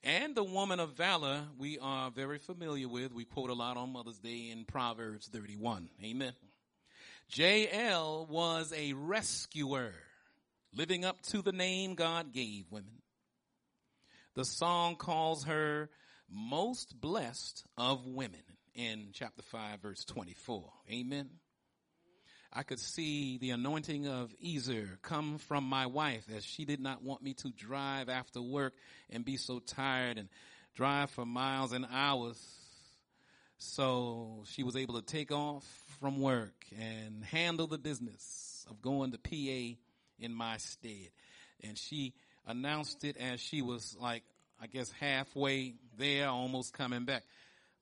And 0.04 0.36
the 0.36 0.44
woman 0.44 0.80
of 0.80 0.94
valor 0.94 1.44
we 1.58 1.78
are 1.80 2.10
very 2.10 2.40
familiar 2.40 2.88
with. 2.88 3.14
We 3.14 3.26
quote 3.26 3.50
a 3.50 3.54
lot 3.54 3.78
on 3.78 3.92
Mother's 3.92 4.20
Day 4.20 4.50
in 4.52 4.66
Proverbs 4.66 5.28
31. 5.28 5.90
Amen. 6.04 6.34
Jael 7.30 8.28
was 8.30 8.74
a 8.76 8.94
rescuer, 8.94 9.94
living 10.76 11.06
up 11.06 11.22
to 11.24 11.42
the 11.42 11.52
name 11.52 11.96
God 11.96 12.34
gave 12.34 12.66
women. 12.72 13.02
The 14.36 14.46
song 14.46 14.96
calls 14.96 15.46
her 15.46 15.90
most 16.30 17.00
blessed 17.00 17.66
of 17.78 18.06
women 18.08 18.42
in 18.74 19.10
chapter 19.14 19.44
5 19.44 19.82
verse 19.82 20.04
24. 20.06 20.64
Amen. 20.92 21.30
I 22.56 22.62
could 22.62 22.80
see 22.80 23.40
the 23.40 23.50
anointing 23.50 24.08
of 24.08 24.32
Ezer 24.46 25.00
come 25.02 25.40
from 25.40 25.64
my 25.64 25.88
wife 25.88 26.26
as 26.36 26.46
she 26.46 26.66
did 26.66 26.80
not 26.80 27.02
want 27.02 27.24
me 27.24 27.34
to 27.36 27.50
drive 27.50 28.10
after 28.10 28.44
work 28.44 28.74
and 29.10 29.26
be 29.26 29.38
so 29.38 29.58
tired 29.58 30.20
and 30.20 30.30
drive 30.76 31.10
for 31.10 31.26
miles 31.26 31.72
and 31.72 31.88
hours. 31.92 32.40
So 33.58 34.44
she 34.46 34.62
was 34.62 34.76
able 34.76 35.02
to 35.02 35.02
take 35.02 35.32
off 35.32 35.64
from 36.00 36.22
work 36.22 36.54
and 36.80 37.26
handle 37.26 37.66
the 37.66 37.80
business 37.80 38.68
of 38.70 38.84
going 38.84 39.14
to 39.14 39.18
PA 39.18 39.80
in 40.20 40.32
my 40.32 40.58
stead. 40.58 41.10
And 41.64 41.76
she 41.76 42.14
announced 42.46 43.04
it 43.04 43.18
as 43.18 43.40
she 43.40 43.64
was 43.64 43.96
like, 44.00 44.24
I 44.62 44.68
guess 44.68 44.92
halfway 45.00 45.74
there, 45.98 46.30
almost 46.30 46.74
coming 46.74 47.06
back. 47.06 47.24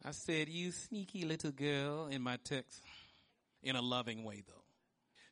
I 0.05 0.11
said, 0.11 0.47
you 0.47 0.71
sneaky 0.71 1.25
little 1.25 1.51
girl 1.51 2.07
in 2.07 2.21
my 2.21 2.37
text 2.45 2.81
in 3.63 3.75
a 3.75 3.81
loving 3.81 4.23
way 4.23 4.43
though. 4.47 4.60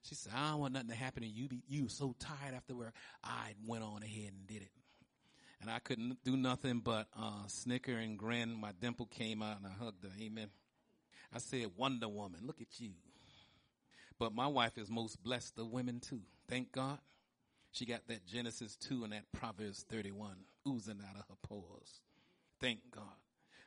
She 0.02 0.16
said, 0.16 0.34
I 0.36 0.52
don't 0.52 0.60
want 0.60 0.74
nothing 0.74 0.90
to 0.90 0.96
happen 0.96 1.24
to 1.24 1.30
you. 1.30 1.48
Be, 1.48 1.62
you 1.68 1.90
so 1.90 2.16
tired 2.20 2.56
after 2.56 2.76
work. 2.76 2.94
I 3.24 3.54
went 3.66 3.84
on 3.84 4.02
ahead 4.02 4.32
and 4.32 4.48
did 4.48 4.62
it. 4.62 4.72
And 5.62 5.70
I 5.70 5.80
couldn't 5.80 6.24
do 6.24 6.38
nothing 6.38 6.80
but, 6.80 7.08
uh, 7.18 7.48
snicker 7.48 7.98
and 7.98 8.18
grin. 8.18 8.54
My 8.54 8.72
dimple 8.80 9.08
came 9.08 9.42
out 9.42 9.58
and 9.58 9.68
I 9.68 9.84
hugged 9.84 10.04
her. 10.04 10.12
Amen. 10.22 10.50
I 11.34 11.40
said, 11.40 11.68
Wonder 11.76 12.08
Woman, 12.08 12.42
look 12.44 12.62
at 12.62 12.80
you. 12.80 12.92
But 14.18 14.34
my 14.34 14.48
wife 14.48 14.78
is 14.78 14.90
most 14.90 15.22
blessed 15.24 15.60
of 15.60 15.68
women 15.68 16.00
too. 16.00 16.22
Thank 16.48 16.72
God. 16.72 17.00
She 17.72 17.86
got 17.86 18.08
that 18.08 18.26
Genesis 18.26 18.76
2 18.78 19.04
and 19.04 19.14
that 19.14 19.32
Proverbs 19.32 19.86
31 19.90 20.32
oozing 20.68 21.00
out 21.08 21.16
of 21.16 21.26
her 21.30 21.36
pores. 21.44 22.02
Thank 22.60 22.80
God. 22.92 23.04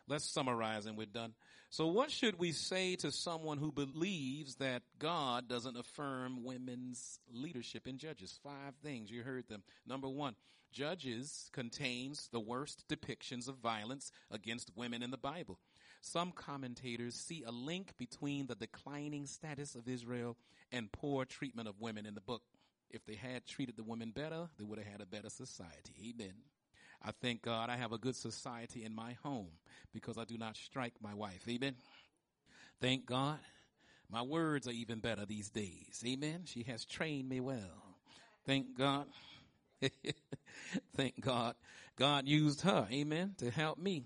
Let's 0.08 0.24
summarize 0.32 0.86
and 0.86 0.96
we're 0.96 1.06
done. 1.06 1.34
So 1.70 1.86
what 1.86 2.10
should 2.10 2.38
we 2.38 2.52
say 2.52 2.96
to 2.96 3.10
someone 3.10 3.56
who 3.56 3.72
believes 3.72 4.56
that 4.56 4.82
God 4.98 5.48
doesn't 5.48 5.76
affirm 5.76 6.44
women's 6.44 7.18
leadership 7.32 7.86
in 7.86 7.96
Judges? 7.96 8.38
Five 8.42 8.74
things. 8.82 9.10
You 9.10 9.22
heard 9.22 9.48
them. 9.48 9.62
Number 9.86 10.08
one, 10.08 10.34
Judges 10.70 11.48
contains 11.52 12.28
the 12.32 12.40
worst 12.40 12.84
depictions 12.88 13.48
of 13.48 13.56
violence 13.56 14.10
against 14.30 14.76
women 14.76 15.02
in 15.02 15.10
the 15.10 15.16
Bible. 15.16 15.58
Some 16.00 16.32
commentators 16.32 17.14
see 17.14 17.44
a 17.46 17.52
link 17.52 17.92
between 17.96 18.48
the 18.48 18.54
declining 18.54 19.26
status 19.26 19.74
of 19.74 19.88
Israel 19.88 20.36
and 20.72 20.90
poor 20.90 21.24
treatment 21.24 21.68
of 21.68 21.80
women 21.80 22.06
in 22.06 22.14
the 22.14 22.20
book. 22.20 22.42
If 22.90 23.06
they 23.06 23.14
had 23.14 23.46
treated 23.46 23.76
the 23.76 23.84
women 23.84 24.10
better, 24.10 24.48
they 24.58 24.64
would 24.64 24.78
have 24.78 24.88
had 24.88 25.00
a 25.00 25.06
better 25.06 25.30
society. 25.30 26.14
Amen. 26.14 26.34
I 27.04 27.10
thank 27.20 27.42
God 27.42 27.68
I 27.68 27.76
have 27.76 27.92
a 27.92 27.98
good 27.98 28.16
society 28.16 28.84
in 28.84 28.94
my 28.94 29.16
home 29.22 29.50
because 29.92 30.18
I 30.18 30.24
do 30.24 30.38
not 30.38 30.56
strike 30.56 30.94
my 31.02 31.14
wife. 31.14 31.42
Amen. 31.48 31.74
Thank 32.80 33.06
God. 33.06 33.38
My 34.10 34.22
words 34.22 34.68
are 34.68 34.72
even 34.72 35.00
better 35.00 35.24
these 35.24 35.50
days. 35.50 36.02
Amen. 36.06 36.42
She 36.44 36.64
has 36.64 36.84
trained 36.84 37.28
me 37.28 37.40
well. 37.40 37.96
Thank 38.46 38.76
God. 38.76 39.06
Thank 40.96 41.20
God. 41.20 41.54
God 41.96 42.28
used 42.28 42.62
her, 42.62 42.86
amen, 42.90 43.34
to 43.38 43.50
help 43.50 43.78
me 43.78 44.04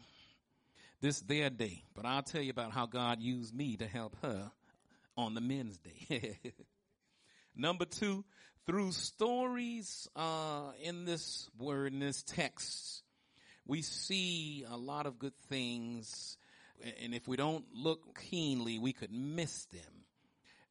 this 1.01 1.21
their 1.21 1.51
day. 1.51 1.83
But 1.95 2.05
I'll 2.05 2.23
tell 2.23 2.43
you 2.43 2.51
about 2.51 2.73
how 2.73 2.87
God 2.87 3.21
used 3.21 3.55
me 3.55 3.77
to 3.77 3.87
help 3.87 4.17
her 4.23 4.51
on 5.17 5.35
the 5.35 5.41
men's 5.41 5.79
day. 5.79 6.39
Number 7.57 7.85
two, 7.85 8.25
through 8.67 8.93
stories 8.93 10.09
uh, 10.17 10.73
in 10.83 11.05
this 11.05 11.49
word, 11.59 11.93
in 11.93 12.01
this 12.01 12.23
text, 12.25 13.03
we 13.65 13.83
see 13.83 14.65
a 14.69 14.77
lot 14.77 15.07
of 15.07 15.19
good 15.19 15.37
things. 15.49 16.37
And 17.03 17.15
if 17.15 17.29
we 17.29 17.37
don't 17.37 17.65
look 17.73 18.19
keenly, 18.29 18.79
we 18.79 18.93
could 18.93 19.13
miss 19.13 19.67
them. 19.67 19.83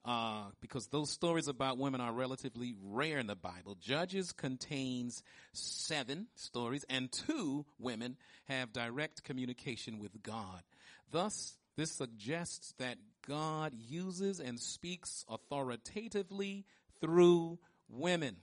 Uh, 0.03 0.43
because 0.61 0.85
those 0.87 1.09
stories 1.09 1.47
about 1.47 1.79
women 1.79 1.99
are 1.99 2.13
relatively 2.13 2.75
rare 2.83 3.17
in 3.17 3.25
the 3.25 3.35
Bible. 3.35 3.75
Judges 3.81 4.31
contains 4.33 5.23
seven 5.51 6.27
stories 6.35 6.85
and 6.87 7.11
two 7.11 7.65
women 7.79 8.15
have 8.47 8.71
direct 8.71 9.23
communication 9.23 9.97
with 9.97 10.21
God. 10.21 10.61
Thus, 11.09 11.57
this 11.75 11.91
suggests 11.91 12.75
that 12.77 12.97
God 13.27 13.73
uses 13.73 14.39
and 14.39 14.59
speaks 14.59 15.25
authoritatively 15.27 16.65
through 17.01 17.57
women. 17.89 18.37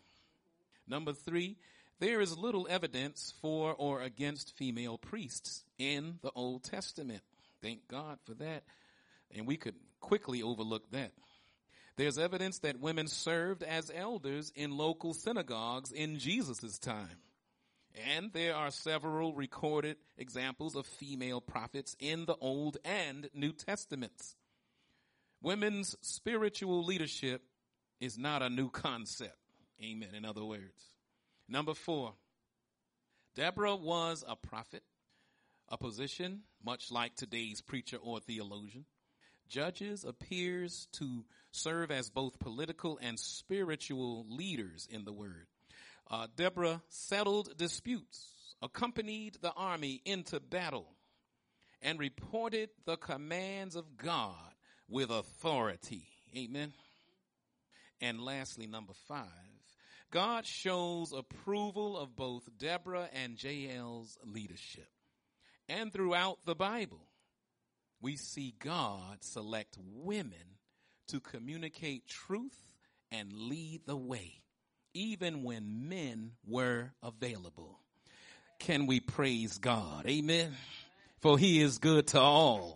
Number 0.87 1.13
three, 1.13 1.57
there 2.01 2.21
is 2.21 2.37
little 2.37 2.67
evidence 2.69 3.33
for 3.41 3.75
or 3.75 4.03
against 4.03 4.57
female 4.57 4.99
priests 4.99 5.63
in 5.79 6.19
the 6.23 6.33
Old 6.35 6.65
Testament. 6.65 7.23
Thank 7.63 7.87
God 7.89 8.19
for 8.25 8.35
that. 8.35 8.65
And 9.35 9.47
we 9.47 9.57
could 9.57 9.77
quickly 10.01 10.43
overlook 10.43 10.91
that. 10.91 11.13
There's 11.97 12.19
evidence 12.19 12.59
that 12.61 12.81
women 12.81 13.07
served 13.07 13.63
as 13.63 13.91
elders 13.95 14.51
in 14.57 14.77
local 14.77 15.15
synagogues 15.15 15.93
in 15.93 16.19
Jesus' 16.19 16.79
time. 16.79 17.19
And 18.17 18.33
there 18.33 18.57
are 18.57 18.71
several 18.71 19.35
recorded 19.35 19.99
examples 20.17 20.75
of 20.75 20.87
female 20.87 21.41
prophets 21.41 21.95
in 22.01 22.25
the 22.25 22.37
Old 22.37 22.79
and 22.85 23.29
New 23.35 23.53
Testaments. 23.53 24.35
Women's 25.43 25.97
spiritual 26.01 26.85
leadership 26.85 27.43
is 28.03 28.19
not 28.19 28.43
a 28.43 28.51
new 28.51 28.69
concept. 28.69 29.37
Amen. 29.81 30.09
In 30.15 30.25
other 30.25 30.45
words. 30.45 30.93
Number 31.49 31.73
four, 31.73 32.15
Deborah 33.37 33.77
was 33.77 34.25
a 34.27 34.35
prophet, 34.35 34.83
a 35.69 35.79
position 35.79 36.41
much 36.65 36.91
like 36.91 37.15
today's 37.15 37.61
preacher 37.61 37.99
or 37.99 38.19
theologian. 38.19 38.87
Judges 39.49 40.05
appears 40.05 40.89
to 40.93 41.25
serve 41.53 41.93
as 41.93 42.11
both 42.11 42.41
political 42.41 42.99
and 43.01 43.19
spiritual 43.21 44.27
leaders 44.29 44.89
in 44.91 45.05
the 45.05 45.13
word. 45.13 45.47
Uh, 46.11 46.27
Deborah 46.37 46.83
settled 46.89 47.57
disputes, 47.57 48.57
accompanied 48.61 49.37
the 49.43 49.53
army 49.53 50.01
into 50.05 50.41
battle, 50.41 50.89
and 51.81 52.01
reported 52.01 52.71
the 52.85 52.97
commands 52.97 53.77
of 53.77 53.97
God 53.97 54.55
with 54.89 55.11
authority. 55.11 56.09
Amen. 56.37 56.73
And 58.03 58.21
lastly, 58.21 58.67
number 58.67 58.93
five, 59.07 59.27
God 60.11 60.45
shows 60.45 61.13
approval 61.13 61.97
of 61.97 62.17
both 62.17 62.43
Deborah 62.59 63.09
and 63.15 63.43
Jael's 63.43 64.19
leadership. 64.27 64.89
And 65.69 65.93
throughout 65.93 66.39
the 66.45 66.57
Bible, 66.57 67.07
we 68.01 68.17
see 68.17 68.55
God 68.59 69.19
select 69.21 69.79
women 69.81 70.59
to 71.09 71.21
communicate 71.21 72.09
truth 72.09 72.59
and 73.13 73.33
lead 73.33 73.83
the 73.87 73.97
way, 73.97 74.43
even 74.95 75.45
when 75.45 75.89
men 75.89 76.33
were 76.45 76.93
available. 77.03 77.79
Can 78.59 78.87
we 78.87 78.99
praise 78.99 79.59
God? 79.59 80.07
Amen. 80.09 80.53
For 81.21 81.39
he 81.39 81.63
is 81.63 81.79
good 81.79 82.09
to 82.09 82.21
all. 82.21 82.75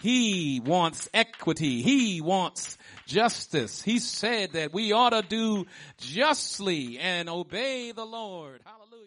He 0.00 0.60
wants 0.64 1.08
equity. 1.12 1.82
He 1.82 2.20
wants 2.20 2.78
justice. 3.06 3.82
He 3.82 3.98
said 3.98 4.52
that 4.52 4.72
we 4.72 4.92
ought 4.92 5.10
to 5.10 5.22
do 5.22 5.66
justly 5.98 6.98
and 6.98 7.28
obey 7.28 7.92
the 7.92 8.06
Lord. 8.06 8.62
Hallelujah. 8.64 9.06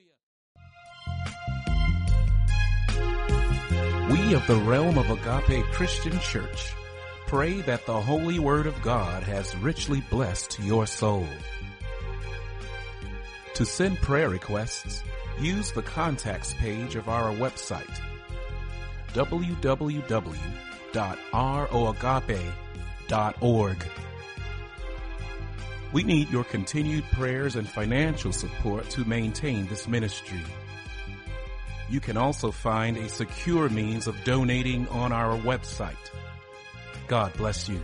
We 4.11 4.35
of 4.35 4.45
the 4.45 4.57
realm 4.57 4.97
of 4.97 5.09
Agape 5.09 5.65
Christian 5.71 6.19
Church 6.19 6.73
pray 7.25 7.61
that 7.61 7.85
the 7.87 7.99
holy 7.99 8.37
word 8.37 8.67
of 8.67 8.79
God 8.83 9.23
has 9.23 9.55
richly 9.57 10.01
blessed 10.11 10.59
your 10.59 10.85
soul. 10.85 11.27
To 13.55 13.65
send 13.65 13.97
prayer 13.97 14.29
requests, 14.29 15.03
use 15.39 15.71
the 15.71 15.81
contacts 15.81 16.53
page 16.55 16.95
of 16.95 17.09
our 17.09 17.31
website 17.33 17.99
www.roagape.org. 20.93 23.77
We 25.91 26.03
need 26.03 26.29
your 26.31 26.43
continued 26.43 27.03
prayers 27.11 27.55
and 27.55 27.69
financial 27.69 28.31
support 28.31 28.89
to 28.91 29.03
maintain 29.05 29.67
this 29.67 29.87
ministry. 29.87 30.41
You 31.89 31.99
can 31.99 32.17
also 32.17 32.49
find 32.49 32.97
a 32.97 33.07
secure 33.09 33.69
means 33.69 34.07
of 34.07 34.15
donating 34.23 34.87
on 34.87 35.11
our 35.11 35.37
website. 35.37 35.93
God 37.07 37.33
bless 37.33 37.69
you. 37.69 37.79